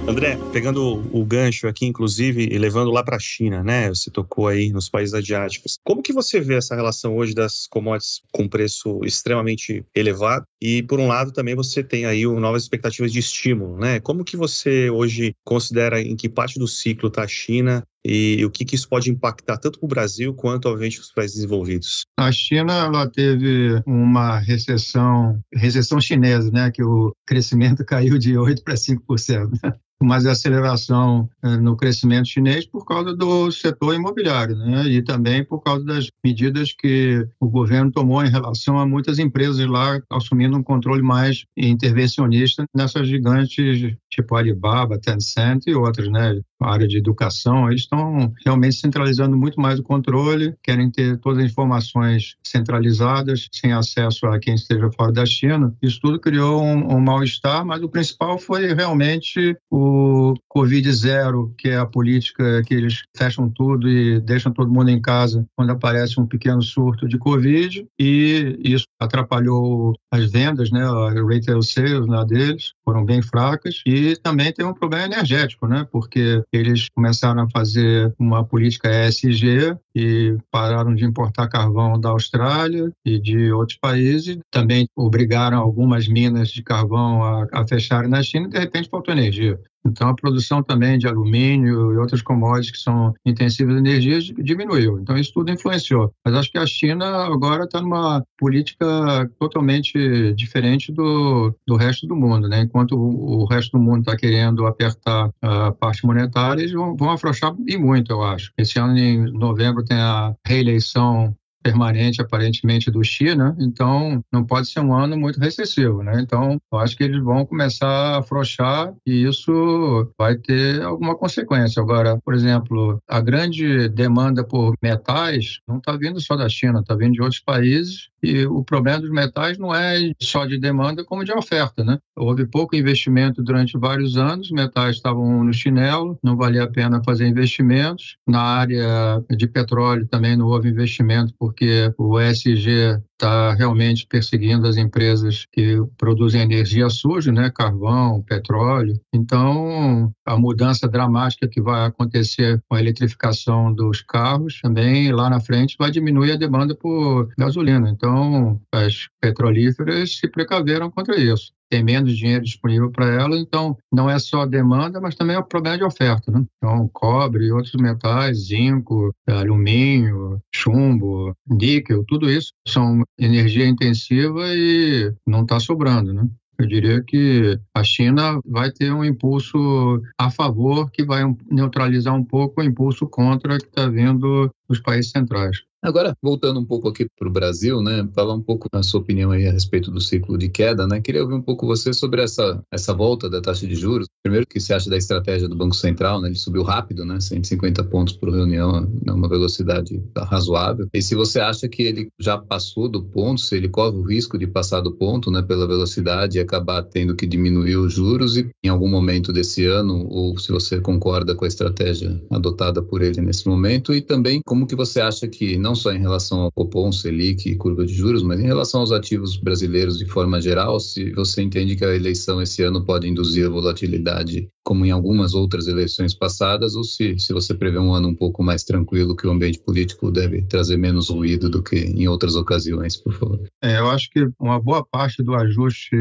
André, 0.08 0.38
pegando 0.50 1.02
o 1.12 1.22
gancho 1.22 1.68
aqui, 1.68 1.84
inclusive, 1.84 2.48
e 2.50 2.56
levando 2.56 2.90
lá 2.90 3.04
para 3.04 3.16
a 3.16 3.20
China, 3.20 3.62
né? 3.62 3.90
Você 3.90 4.10
tocou 4.10 4.48
aí 4.48 4.72
nos 4.72 4.88
países 4.88 5.12
asiáticos. 5.12 5.78
Como 5.84 6.02
que 6.02 6.14
você 6.14 6.40
vê 6.40 6.54
essa 6.54 6.74
relação 6.74 7.14
hoje 7.14 7.34
das 7.34 7.66
commodities 7.68 8.22
com 8.32 8.48
preço 8.48 9.00
extremamente 9.04 9.84
elevado? 9.94 10.46
E, 10.62 10.82
por 10.82 10.98
um 10.98 11.06
lado, 11.06 11.30
também 11.30 11.54
você 11.54 11.84
tem 11.84 12.06
aí 12.06 12.24
novas 12.24 12.62
expectativas 12.62 13.12
de 13.12 13.18
estímulo, 13.18 13.76
né? 13.76 14.00
Como 14.00 14.24
que 14.24 14.34
você 14.34 14.88
hoje 14.88 15.34
considera 15.44 16.00
em 16.00 16.16
que 16.16 16.26
parte 16.26 16.58
do 16.58 16.66
ciclo 16.66 17.08
está 17.08 17.24
a 17.24 17.28
China 17.28 17.84
e 18.04 18.44
o 18.44 18.50
que, 18.50 18.64
que 18.64 18.74
isso 18.74 18.88
pode 18.88 19.10
impactar 19.10 19.58
tanto 19.58 19.78
para 19.78 19.86
o 19.86 19.88
Brasil 19.88 20.34
quanto, 20.34 20.68
obviamente, 20.68 21.00
os 21.00 21.12
países 21.12 21.36
desenvolvidos? 21.36 22.04
A 22.18 22.30
China 22.32 22.72
ela 22.72 23.08
teve 23.08 23.82
uma 23.86 24.38
recessão, 24.38 25.40
recessão 25.52 26.00
chinesa, 26.00 26.50
né, 26.50 26.70
que 26.70 26.82
o 26.82 27.14
crescimento 27.26 27.84
caiu 27.86 28.18
de 28.18 28.34
8% 28.34 28.62
para 28.62 28.74
5% 28.74 29.78
mais 30.02 30.26
aceleração 30.26 31.28
eh, 31.42 31.56
no 31.56 31.76
crescimento 31.76 32.28
chinês 32.28 32.66
por 32.66 32.84
causa 32.84 33.14
do 33.14 33.50
setor 33.50 33.94
imobiliário, 33.94 34.56
né? 34.56 34.84
e 34.86 35.02
também 35.02 35.44
por 35.44 35.60
causa 35.60 35.84
das 35.84 36.08
medidas 36.24 36.72
que 36.72 37.26
o 37.40 37.48
governo 37.48 37.90
tomou 37.90 38.24
em 38.24 38.30
relação 38.30 38.78
a 38.78 38.86
muitas 38.86 39.18
empresas 39.18 39.66
lá 39.66 40.00
assumindo 40.10 40.56
um 40.56 40.62
controle 40.62 41.02
mais 41.02 41.44
intervencionista 41.56 42.64
nessas 42.74 43.08
gigantes 43.08 43.96
tipo 44.10 44.34
Alibaba, 44.34 44.98
Tencent 44.98 45.64
e 45.66 45.74
outras, 45.74 46.08
né? 46.08 46.40
A 46.60 46.72
área 46.72 46.88
de 46.88 46.98
educação, 46.98 47.68
eles 47.68 47.82
estão 47.82 48.32
realmente 48.44 48.76
centralizando 48.76 49.36
muito 49.36 49.60
mais 49.60 49.78
o 49.78 49.82
controle, 49.82 50.54
querem 50.62 50.90
ter 50.90 51.16
todas 51.18 51.38
as 51.44 51.50
informações 51.50 52.34
centralizadas, 52.44 53.48
sem 53.52 53.72
acesso 53.72 54.26
a 54.26 54.38
quem 54.40 54.54
esteja 54.54 54.90
fora 54.96 55.12
da 55.12 55.24
China. 55.24 55.72
Isso 55.80 56.00
tudo 56.00 56.18
criou 56.18 56.62
um, 56.62 56.96
um 56.96 57.00
mal-estar, 57.00 57.64
mas 57.64 57.82
o 57.82 57.88
principal 57.88 58.38
foi 58.38 58.74
realmente 58.74 59.56
o 59.70 60.34
Covid 60.48 60.92
zero, 60.92 61.54
que 61.56 61.68
é 61.68 61.76
a 61.76 61.86
política 61.86 62.62
que 62.64 62.74
eles 62.74 63.02
fecham 63.16 63.48
tudo 63.48 63.88
e 63.88 64.20
deixam 64.20 64.52
todo 64.52 64.72
mundo 64.72 64.90
em 64.90 65.00
casa 65.00 65.46
quando 65.54 65.70
aparece 65.70 66.20
um 66.20 66.26
pequeno 66.26 66.62
surto 66.62 67.06
de 67.06 67.18
Covid, 67.18 67.86
e 67.98 68.58
isso 68.64 68.86
atrapalhou 69.00 69.94
as 70.10 70.30
vendas, 70.30 70.70
né? 70.70 70.82
A 70.82 71.24
retail 71.24 71.62
sales 71.62 72.06
né, 72.06 72.24
deles 72.26 72.72
foram 72.84 73.04
bem 73.04 73.22
fracas, 73.22 73.80
e 73.86 73.97
e 73.98 74.16
também 74.16 74.52
tem 74.52 74.64
um 74.64 74.74
problema 74.74 75.06
energético, 75.06 75.66
né? 75.66 75.86
Porque 75.90 76.42
eles 76.52 76.88
começaram 76.88 77.42
a 77.42 77.50
fazer 77.50 78.14
uma 78.18 78.44
política 78.44 78.88
ESG 78.88 79.76
e 79.94 80.36
pararam 80.50 80.94
de 80.94 81.04
importar 81.04 81.48
carvão 81.48 81.98
da 81.98 82.10
Austrália 82.10 82.92
e 83.04 83.18
de 83.18 83.52
outros 83.52 83.78
países. 83.78 84.38
Também 84.50 84.88
obrigaram 84.96 85.58
algumas 85.58 86.08
minas 86.08 86.50
de 86.50 86.62
carvão 86.62 87.22
a, 87.22 87.46
a 87.52 87.66
fecharem 87.66 88.10
na 88.10 88.22
China 88.22 88.46
e, 88.46 88.50
de 88.50 88.58
repente, 88.58 88.88
faltou 88.88 89.12
energia. 89.12 89.58
Então, 89.86 90.08
a 90.08 90.14
produção 90.14 90.62
também 90.62 90.98
de 90.98 91.06
alumínio 91.06 91.92
e 91.92 91.96
outras 91.96 92.22
commodities 92.22 92.72
que 92.72 92.78
são 92.78 93.14
intensivas 93.24 93.74
de 93.74 93.80
energia 93.80 94.18
diminuiu. 94.42 94.98
Então, 95.00 95.16
isso 95.16 95.32
tudo 95.32 95.50
influenciou. 95.50 96.12
Mas 96.24 96.34
acho 96.34 96.50
que 96.50 96.58
a 96.58 96.66
China 96.66 97.24
agora 97.26 97.64
está 97.64 97.80
numa 97.80 98.22
política 98.36 99.30
totalmente 99.38 100.34
diferente 100.34 100.92
do, 100.92 101.54
do 101.66 101.76
resto 101.76 102.06
do 102.06 102.16
mundo. 102.16 102.48
Né? 102.48 102.62
Enquanto 102.62 102.92
o, 102.92 103.42
o 103.42 103.44
resto 103.46 103.78
do 103.78 103.82
mundo 103.82 104.00
está 104.00 104.16
querendo 104.16 104.66
apertar 104.66 105.30
a 105.40 105.72
parte 105.72 106.04
monetária, 106.06 106.60
eles 106.60 106.72
vão, 106.72 106.96
vão 106.96 107.10
afrouxar 107.10 107.54
e 107.66 107.76
muito, 107.76 108.12
eu 108.12 108.22
acho. 108.22 108.52
Esse 108.58 108.78
ano, 108.78 108.96
em 108.96 109.32
novembro, 109.32 109.84
tem 109.84 109.96
a 109.96 110.34
reeleição 110.46 111.34
permanente, 111.62 112.20
aparentemente, 112.20 112.90
do 112.90 113.02
China, 113.02 113.56
então 113.58 114.22
não 114.32 114.44
pode 114.44 114.68
ser 114.68 114.80
um 114.80 114.94
ano 114.94 115.16
muito 115.16 115.40
recessivo, 115.40 116.02
né? 116.02 116.20
Então, 116.20 116.60
eu 116.72 116.78
acho 116.78 116.96
que 116.96 117.04
eles 117.04 117.22
vão 117.22 117.44
começar 117.44 117.88
a 117.88 118.18
afrouxar 118.18 118.94
e 119.06 119.24
isso 119.24 120.10
vai 120.18 120.36
ter 120.36 120.82
alguma 120.82 121.16
consequência. 121.16 121.82
Agora, 121.82 122.18
por 122.24 122.34
exemplo, 122.34 123.00
a 123.08 123.20
grande 123.20 123.88
demanda 123.88 124.44
por 124.44 124.74
metais 124.82 125.60
não 125.66 125.78
está 125.78 125.96
vindo 125.96 126.20
só 126.20 126.36
da 126.36 126.48
China, 126.48 126.80
está 126.80 126.94
vindo 126.94 127.12
de 127.12 127.22
outros 127.22 127.40
países 127.40 128.08
e 128.22 128.46
o 128.46 128.64
problema 128.64 129.00
dos 129.00 129.10
metais 129.10 129.58
não 129.58 129.74
é 129.74 130.12
só 130.20 130.44
de 130.44 130.58
demanda, 130.58 131.04
como 131.04 131.24
de 131.24 131.32
oferta, 131.32 131.84
né? 131.84 131.98
Houve 132.16 132.46
pouco 132.46 132.76
investimento 132.76 133.42
durante 133.42 133.78
vários 133.78 134.16
anos, 134.16 134.50
metais 134.50 134.96
estavam 134.96 135.44
no 135.44 135.52
chinelo, 135.52 136.18
não 136.22 136.36
valia 136.36 136.64
a 136.64 136.70
pena 136.70 137.02
fazer 137.04 137.26
investimentos. 137.26 138.16
Na 138.26 138.40
área 138.40 139.22
de 139.30 139.46
petróleo 139.46 140.06
também 140.06 140.36
não 140.36 140.46
houve 140.46 140.68
investimento, 140.68 141.32
porque 141.38 141.92
o 141.96 142.20
ESG 142.20 143.00
está 143.18 143.52
realmente 143.54 144.06
perseguindo 144.06 144.66
as 144.66 144.76
empresas 144.76 145.44
que 145.52 145.76
produzem 145.98 146.40
energia 146.40 146.88
suja, 146.88 147.32
né? 147.32 147.50
carvão, 147.50 148.22
petróleo. 148.22 148.98
Então, 149.12 150.12
a 150.24 150.38
mudança 150.38 150.88
dramática 150.88 151.48
que 151.48 151.60
vai 151.60 151.86
acontecer 151.86 152.62
com 152.68 152.76
a 152.76 152.80
eletrificação 152.80 153.74
dos 153.74 154.00
carros 154.00 154.60
também 154.62 155.10
lá 155.10 155.28
na 155.28 155.40
frente 155.40 155.76
vai 155.78 155.90
diminuir 155.90 156.32
a 156.32 156.36
demanda 156.36 156.74
por 156.74 157.28
gasolina. 157.36 157.90
Então, 157.90 158.60
as 158.72 159.08
petrolíferas 159.20 160.16
se 160.16 160.28
precaveram 160.28 160.90
contra 160.90 161.16
isso 161.18 161.57
tem 161.70 161.82
menos 161.82 162.16
dinheiro 162.16 162.44
disponível 162.44 162.90
para 162.90 163.06
ela, 163.06 163.36
então 163.38 163.76
não 163.92 164.08
é 164.08 164.18
só 164.18 164.46
demanda, 164.46 165.00
mas 165.00 165.14
também 165.14 165.36
é 165.36 165.38
o 165.38 165.44
problema 165.44 165.78
de 165.78 165.84
oferta, 165.84 166.30
né? 166.30 166.44
Então, 166.56 166.88
cobre, 166.92 167.52
outros 167.52 167.74
metais, 167.74 168.46
zinco, 168.46 169.14
alumínio, 169.28 170.40
chumbo, 170.54 171.34
níquel, 171.46 172.04
tudo 172.06 172.30
isso 172.30 172.52
são 172.66 173.02
energia 173.18 173.66
intensiva 173.66 174.42
e 174.48 175.12
não 175.26 175.42
está 175.42 175.60
sobrando, 175.60 176.12
né? 176.12 176.28
Eu 176.58 176.66
diria 176.66 177.00
que 177.04 177.56
a 177.72 177.84
China 177.84 178.40
vai 178.44 178.72
ter 178.72 178.92
um 178.92 179.04
impulso 179.04 180.02
a 180.18 180.28
favor 180.28 180.90
que 180.90 181.04
vai 181.04 181.22
neutralizar 181.48 182.12
um 182.12 182.24
pouco 182.24 182.60
o 182.60 182.64
impulso 182.64 183.06
contra 183.06 183.58
que 183.58 183.66
está 183.66 183.86
vindo 183.88 184.50
dos 184.68 184.80
países 184.80 185.12
centrais. 185.12 185.67
Agora, 185.80 186.16
voltando 186.20 186.58
um 186.58 186.64
pouco 186.64 186.88
aqui 186.88 187.06
para 187.16 187.28
o 187.28 187.30
Brasil, 187.30 187.80
né, 187.80 188.06
falar 188.12 188.34
um 188.34 188.42
pouco 188.42 188.68
da 188.70 188.82
sua 188.82 189.00
opinião 189.00 189.30
aí 189.30 189.46
a 189.46 189.52
respeito 189.52 189.92
do 189.92 190.00
ciclo 190.00 190.36
de 190.36 190.48
queda, 190.48 190.88
né, 190.88 191.00
queria 191.00 191.22
ouvir 191.22 191.34
um 191.34 191.42
pouco 191.42 191.66
você 191.66 191.92
sobre 191.92 192.20
essa, 192.20 192.60
essa 192.72 192.92
volta 192.92 193.30
da 193.30 193.40
taxa 193.40 193.64
de 193.64 193.76
juros. 193.76 194.08
Primeiro, 194.20 194.44
o 194.44 194.48
que 194.48 194.58
você 194.58 194.74
acha 194.74 194.90
da 194.90 194.96
estratégia 194.96 195.48
do 195.48 195.54
Banco 195.54 195.76
Central, 195.76 196.20
né, 196.20 196.28
ele 196.28 196.34
subiu 196.34 196.64
rápido, 196.64 197.04
né, 197.04 197.20
150 197.20 197.84
pontos 197.84 198.14
por 198.14 198.28
reunião, 198.28 198.90
uma 199.06 199.28
velocidade 199.28 200.02
razoável. 200.16 200.88
E 200.92 201.00
se 201.00 201.14
você 201.14 201.38
acha 201.38 201.68
que 201.68 201.82
ele 201.82 202.08
já 202.18 202.36
passou 202.36 202.88
do 202.88 203.04
ponto, 203.04 203.40
se 203.40 203.56
ele 203.56 203.68
corre 203.68 203.96
o 203.96 204.02
risco 204.02 204.36
de 204.36 204.48
passar 204.48 204.80
do 204.80 204.92
ponto, 204.92 205.30
né, 205.30 205.42
pela 205.42 205.66
velocidade 205.66 206.38
e 206.38 206.40
acabar 206.40 206.82
tendo 206.82 207.14
que 207.14 207.26
diminuir 207.26 207.76
os 207.76 207.92
juros 207.92 208.36
e 208.36 208.50
em 208.64 208.68
algum 208.68 208.88
momento 208.88 209.32
desse 209.32 209.64
ano, 209.64 210.08
ou 210.10 210.36
se 210.38 210.50
você 210.50 210.80
concorda 210.80 211.36
com 211.36 211.44
a 211.44 211.48
estratégia 211.48 212.20
adotada 212.30 212.82
por 212.82 213.00
ele 213.00 213.20
nesse 213.20 213.46
momento, 213.46 213.94
e 213.94 214.00
também 214.00 214.40
como 214.44 214.66
que 214.66 214.74
você 214.74 215.00
acha 215.00 215.28
que 215.28 215.56
não 215.68 215.74
só 215.74 215.92
em 215.92 216.00
relação 216.00 216.40
ao 216.40 216.52
Copom, 216.52 216.90
Selic 216.90 217.46
e 217.46 217.54
curva 217.54 217.84
de 217.84 217.92
juros, 217.92 218.22
mas 218.22 218.40
em 218.40 218.46
relação 218.46 218.80
aos 218.80 218.90
ativos 218.90 219.36
brasileiros 219.36 219.98
de 219.98 220.06
forma 220.06 220.40
geral, 220.40 220.80
se 220.80 221.12
você 221.12 221.42
entende 221.42 221.76
que 221.76 221.84
a 221.84 221.94
eleição 221.94 222.40
esse 222.40 222.62
ano 222.62 222.82
pode 222.82 223.06
induzir 223.06 223.46
a 223.46 223.50
volatilidade 223.50 224.48
como 224.68 224.84
em 224.84 224.90
algumas 224.90 225.32
outras 225.32 225.66
eleições 225.66 226.12
passadas, 226.12 226.76
ou 226.76 226.84
se, 226.84 227.18
se 227.18 227.32
você 227.32 227.54
prevê 227.54 227.78
um 227.78 227.94
ano 227.94 228.08
um 228.08 228.14
pouco 228.14 228.42
mais 228.42 228.64
tranquilo, 228.64 229.16
que 229.16 229.26
o 229.26 229.30
ambiente 229.30 229.58
político 229.58 230.10
deve 230.10 230.42
trazer 230.42 230.76
menos 230.76 231.08
ruído 231.08 231.48
do 231.48 231.62
que 231.62 231.76
em 231.76 232.06
outras 232.06 232.36
ocasiões, 232.36 232.94
por 232.94 233.14
favor. 233.14 233.40
É, 233.64 233.78
eu 233.78 233.88
acho 233.88 234.10
que 234.10 234.28
uma 234.38 234.60
boa 234.60 234.84
parte 234.84 235.22
do 235.22 235.34
ajuste 235.34 235.96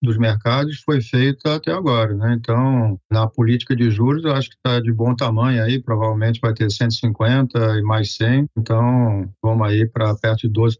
dos 0.00 0.16
mercados 0.18 0.80
foi 0.84 1.00
feita 1.00 1.56
até 1.56 1.72
agora, 1.72 2.14
né? 2.14 2.36
Então, 2.38 2.96
na 3.10 3.26
política 3.26 3.74
de 3.74 3.90
juros, 3.90 4.24
eu 4.24 4.32
acho 4.32 4.50
que 4.50 4.56
está 4.56 4.78
de 4.78 4.92
bom 4.92 5.16
tamanho 5.16 5.60
aí, 5.60 5.82
provavelmente 5.82 6.40
vai 6.40 6.54
ter 6.54 6.70
150 6.70 7.58
e 7.76 7.82
mais 7.82 8.14
100, 8.14 8.46
então 8.56 9.28
vamos 9.42 9.66
aí 9.66 9.84
para 9.88 10.14
perto 10.14 10.48
de 10.48 10.60
12%, 10.60 10.76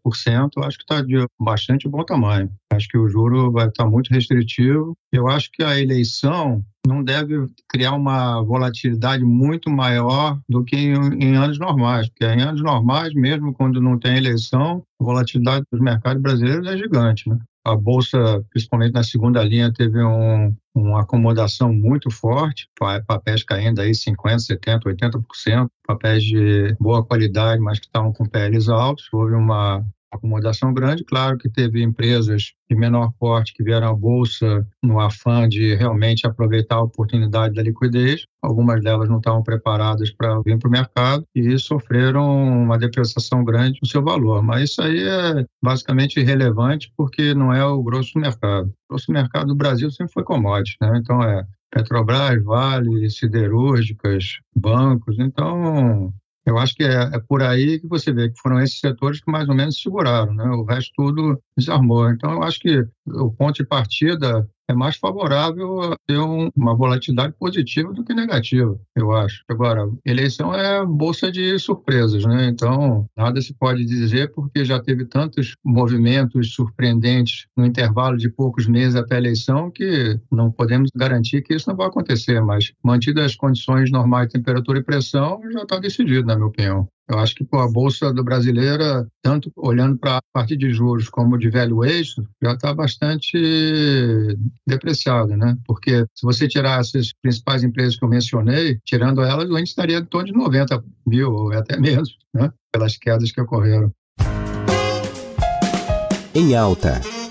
eu 0.56 0.62
acho 0.62 0.78
que 0.78 0.84
está 0.84 1.02
de 1.02 1.26
bastante 1.40 1.88
bom 1.88 2.04
tamanho. 2.04 2.50
Acho 2.72 2.86
que 2.88 2.98
o 2.98 3.08
juro 3.08 3.50
vai 3.50 3.66
estar 3.66 3.84
tá 3.84 3.90
muito 3.90 4.08
restritivo. 4.10 4.96
Eu 5.12 5.28
acho 5.28 5.50
que 5.52 5.62
a 5.62 5.78
eleição 5.78 6.64
não 6.86 7.02
deve 7.02 7.46
criar 7.68 7.92
uma 7.92 8.42
volatilidade 8.42 9.24
muito 9.24 9.70
maior 9.70 10.38
do 10.48 10.64
que 10.64 10.76
em, 10.76 10.94
em, 11.22 11.36
anos 11.36 11.58
normais, 11.58 12.08
porque 12.08 12.24
em 12.24 12.42
anos 12.42 12.60
normais, 12.60 13.14
mesmo 13.14 13.52
quando 13.52 13.80
não 13.80 13.98
tem 13.98 14.16
eleição, 14.16 14.82
a 15.00 15.04
volatilidade 15.04 15.64
dos 15.70 15.80
mercados 15.80 16.20
brasileiros 16.20 16.66
é 16.66 16.76
gigante. 16.76 17.28
Né? 17.28 17.38
A 17.64 17.76
Bolsa, 17.76 18.44
principalmente 18.50 18.94
na 18.94 19.04
segunda 19.04 19.42
linha, 19.44 19.72
teve 19.72 20.02
um, 20.02 20.54
uma 20.74 21.02
acomodação 21.02 21.72
muito 21.72 22.10
forte, 22.10 22.68
papéis 23.06 23.44
caindo 23.44 23.80
aí 23.80 23.92
50%, 23.92 24.38
70%, 24.50 24.82
80%, 24.82 25.68
papéis 25.86 26.24
de 26.24 26.74
boa 26.80 27.04
qualidade, 27.04 27.62
mas 27.62 27.78
que 27.78 27.86
estavam 27.86 28.12
com 28.12 28.26
PLs 28.26 28.68
altos. 28.68 29.08
Houve 29.12 29.34
uma 29.34 29.84
acomodação 30.12 30.72
grande. 30.72 31.04
Claro 31.04 31.38
que 31.38 31.48
teve 31.48 31.82
empresas 31.82 32.52
de 32.70 32.76
menor 32.76 33.12
porte 33.18 33.52
que 33.54 33.62
vieram 33.62 33.88
à 33.88 33.94
bolsa 33.94 34.66
no 34.82 35.00
afã 35.00 35.48
de 35.48 35.74
realmente 35.74 36.26
aproveitar 36.26 36.76
a 36.76 36.82
oportunidade 36.82 37.54
da 37.54 37.62
liquidez. 37.62 38.26
Algumas 38.42 38.82
delas 38.82 39.08
não 39.08 39.18
estavam 39.18 39.42
preparadas 39.42 40.10
para 40.10 40.40
vir 40.42 40.58
para 40.58 40.68
o 40.68 40.72
mercado 40.72 41.24
e 41.34 41.58
sofreram 41.58 42.24
uma 42.62 42.78
depreciação 42.78 43.44
grande 43.44 43.78
no 43.82 43.88
seu 43.88 44.02
valor. 44.02 44.42
Mas 44.42 44.70
isso 44.70 44.82
aí 44.82 45.02
é 45.02 45.46
basicamente 45.62 46.20
irrelevante 46.20 46.92
porque 46.96 47.34
não 47.34 47.52
é 47.52 47.64
o 47.64 47.82
grosso 47.82 48.14
do 48.14 48.20
mercado. 48.20 48.68
O 48.68 48.94
grosso 48.94 49.06
do 49.06 49.12
mercado 49.12 49.46
do 49.46 49.54
Brasil 49.54 49.90
sempre 49.90 50.12
foi 50.12 50.24
commodity, 50.24 50.76
né? 50.80 50.98
Então 50.98 51.22
é 51.22 51.46
Petrobras, 51.72 52.44
Vale, 52.44 53.08
siderúrgicas, 53.08 54.40
bancos. 54.54 55.18
Então, 55.18 56.12
eu 56.44 56.58
acho 56.58 56.74
que 56.74 56.82
é, 56.82 57.02
é, 57.02 57.20
por 57.20 57.42
aí 57.42 57.78
que 57.78 57.86
você 57.86 58.12
vê 58.12 58.28
que 58.28 58.40
foram 58.40 58.60
esses 58.60 58.80
setores 58.80 59.20
que 59.20 59.30
mais 59.30 59.48
ou 59.48 59.54
menos 59.54 59.80
seguraram, 59.80 60.34
né? 60.34 60.44
O 60.44 60.64
resto 60.64 60.92
tudo 60.96 61.40
desarmou. 61.56 62.10
Então, 62.10 62.32
eu 62.32 62.42
acho 62.42 62.58
que 62.58 62.84
o 63.06 63.30
ponto 63.30 63.54
de 63.56 63.66
partida 63.66 64.48
é 64.68 64.74
mais 64.74 64.96
favorável 64.96 65.82
a 65.82 65.96
ter 66.06 66.18
um, 66.18 66.50
uma 66.56 66.74
volatilidade 66.74 67.34
positiva 67.38 67.92
do 67.92 68.04
que 68.04 68.14
negativa, 68.14 68.78
eu 68.96 69.12
acho. 69.12 69.42
Agora, 69.48 69.88
eleição 70.04 70.54
é 70.54 70.84
bolsa 70.84 71.30
de 71.30 71.58
surpresas, 71.58 72.24
né? 72.24 72.46
Então, 72.46 73.06
nada 73.16 73.40
se 73.40 73.54
pode 73.54 73.84
dizer 73.84 74.32
porque 74.32 74.64
já 74.64 74.80
teve 74.80 75.04
tantos 75.04 75.54
movimentos 75.64 76.54
surpreendentes 76.54 77.46
no 77.56 77.66
intervalo 77.66 78.16
de 78.16 78.28
poucos 78.28 78.66
meses 78.66 78.94
até 78.94 79.16
a 79.16 79.18
eleição 79.18 79.70
que 79.70 80.18
não 80.30 80.50
podemos 80.50 80.90
garantir 80.94 81.42
que 81.42 81.54
isso 81.54 81.68
não 81.68 81.76
vai 81.76 81.86
acontecer, 81.86 82.40
mas 82.40 82.72
mantidas 82.82 83.26
as 83.26 83.36
condições 83.36 83.90
normais 83.90 84.28
de 84.28 84.34
temperatura 84.34 84.78
e 84.78 84.84
pressão, 84.84 85.40
já 85.52 85.62
está 85.62 85.78
decidido, 85.78 86.26
na 86.26 86.36
minha 86.36 86.46
opinião. 86.46 86.88
Eu 87.08 87.18
acho 87.18 87.34
que 87.34 87.44
pô, 87.44 87.58
a 87.58 87.70
Bolsa 87.70 88.12
do 88.12 88.24
Brasileira, 88.24 89.06
tanto 89.22 89.52
olhando 89.56 89.98
para 89.98 90.18
a 90.18 90.22
parte 90.32 90.56
de 90.56 90.72
juros 90.72 91.08
como 91.08 91.38
de 91.38 91.50
velho 91.50 91.84
eixo, 91.84 92.26
já 92.42 92.52
está 92.52 92.72
bastante 92.72 93.36
depreciada, 94.66 95.36
né? 95.36 95.56
Porque 95.66 96.06
se 96.14 96.24
você 96.24 96.48
tirar 96.48 96.80
essas 96.80 97.12
principais 97.20 97.64
empresas 97.64 97.96
que 97.96 98.04
eu 98.04 98.08
mencionei, 98.08 98.78
tirando 98.84 99.22
elas, 99.22 99.48
o 99.48 99.58
índice 99.58 99.72
estaria 99.72 99.98
em 99.98 100.04
torno 100.04 100.26
de 100.26 100.32
90 100.32 100.82
mil, 101.06 101.32
ou 101.32 101.52
até 101.52 101.78
menos, 101.78 102.16
né? 102.32 102.50
Pelas 102.72 102.96
quedas 102.96 103.30
que 103.30 103.40
ocorreram. 103.40 103.92
Em 106.34 106.54
alta. 106.54 107.21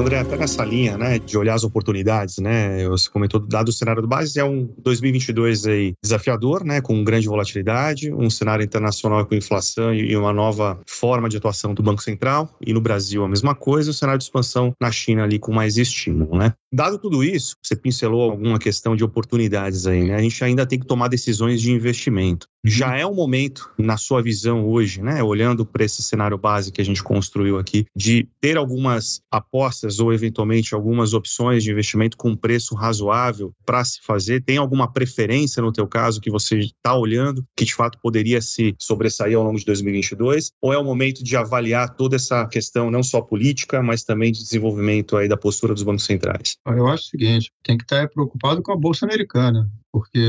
André, 0.00 0.18
até 0.18 0.36
nessa 0.36 0.64
linha, 0.64 0.96
né, 0.96 1.18
de 1.18 1.36
olhar 1.36 1.54
as 1.54 1.64
oportunidades, 1.64 2.38
né, 2.38 2.86
você 2.88 3.10
comentou, 3.10 3.40
dado 3.40 3.68
o 3.68 3.72
cenário 3.72 4.00
do 4.00 4.08
base, 4.08 4.38
é 4.38 4.44
um 4.44 4.68
2022 4.78 5.66
aí 5.66 5.94
desafiador, 6.02 6.64
né, 6.64 6.80
com 6.80 7.02
grande 7.02 7.26
volatilidade, 7.26 8.12
um 8.12 8.30
cenário 8.30 8.64
internacional 8.64 9.26
com 9.26 9.34
inflação 9.34 9.92
e 9.92 10.16
uma 10.16 10.32
nova 10.32 10.80
forma 10.86 11.28
de 11.28 11.36
atuação 11.36 11.74
do 11.74 11.82
Banco 11.82 12.02
Central, 12.02 12.56
e 12.64 12.72
no 12.72 12.80
Brasil 12.80 13.24
a 13.24 13.28
mesma 13.28 13.54
coisa, 13.54 13.90
o 13.90 13.94
cenário 13.94 14.18
de 14.18 14.24
expansão 14.24 14.72
na 14.80 14.92
China 14.92 15.24
ali 15.24 15.38
com 15.38 15.52
mais 15.52 15.76
estímulo, 15.76 16.38
né. 16.38 16.52
Dado 16.72 16.98
tudo 16.98 17.24
isso, 17.24 17.56
você 17.62 17.74
pincelou 17.74 18.30
alguma 18.30 18.58
questão 18.58 18.94
de 18.94 19.02
oportunidades 19.02 19.86
aí, 19.86 20.04
né, 20.04 20.14
a 20.14 20.22
gente 20.22 20.42
ainda 20.44 20.66
tem 20.66 20.78
que 20.78 20.86
tomar 20.86 21.08
decisões 21.08 21.60
de 21.60 21.72
investimento. 21.72 22.46
Já 22.64 22.96
é 22.98 23.06
o 23.06 23.14
momento, 23.14 23.70
na 23.78 23.96
sua 23.96 24.20
visão 24.20 24.68
hoje, 24.68 25.00
né, 25.00 25.22
olhando 25.22 25.64
para 25.64 25.84
esse 25.84 26.02
cenário 26.02 26.36
base 26.36 26.72
que 26.72 26.80
a 26.80 26.84
gente 26.84 27.02
construiu 27.02 27.58
aqui, 27.58 27.86
de 27.96 28.28
ter 28.40 28.56
algumas 28.56 29.20
apostas 29.30 29.87
ou 29.98 30.12
eventualmente 30.12 30.74
algumas 30.74 31.14
opções 31.14 31.64
de 31.64 31.70
investimento 31.70 32.16
com 32.16 32.36
preço 32.36 32.74
razoável 32.74 33.52
para 33.64 33.84
se 33.84 34.00
fazer? 34.02 34.42
Tem 34.42 34.58
alguma 34.58 34.92
preferência 34.92 35.62
no 35.62 35.72
teu 35.72 35.86
caso 35.86 36.20
que 36.20 36.30
você 36.30 36.58
está 36.58 36.94
olhando 36.94 37.44
que 37.56 37.64
de 37.64 37.74
fato 37.74 37.98
poderia 38.02 38.40
se 38.40 38.74
sobressair 38.78 39.36
ao 39.36 39.44
longo 39.44 39.58
de 39.58 39.64
2022? 39.64 40.50
Ou 40.60 40.72
é 40.72 40.78
o 40.78 40.84
momento 40.84 41.24
de 41.24 41.36
avaliar 41.36 41.94
toda 41.94 42.16
essa 42.16 42.46
questão 42.46 42.90
não 42.90 43.02
só 43.02 43.20
política, 43.20 43.82
mas 43.82 44.04
também 44.04 44.32
de 44.32 44.42
desenvolvimento 44.42 45.16
aí 45.16 45.28
da 45.28 45.36
postura 45.36 45.72
dos 45.72 45.82
bancos 45.82 46.04
centrais? 46.04 46.56
Eu 46.66 46.86
acho 46.86 47.04
o 47.04 47.08
seguinte, 47.08 47.50
tem 47.62 47.78
que 47.78 47.84
estar 47.84 48.08
preocupado 48.08 48.62
com 48.62 48.72
a 48.72 48.76
bolsa 48.76 49.06
americana 49.06 49.70
porque 49.92 50.20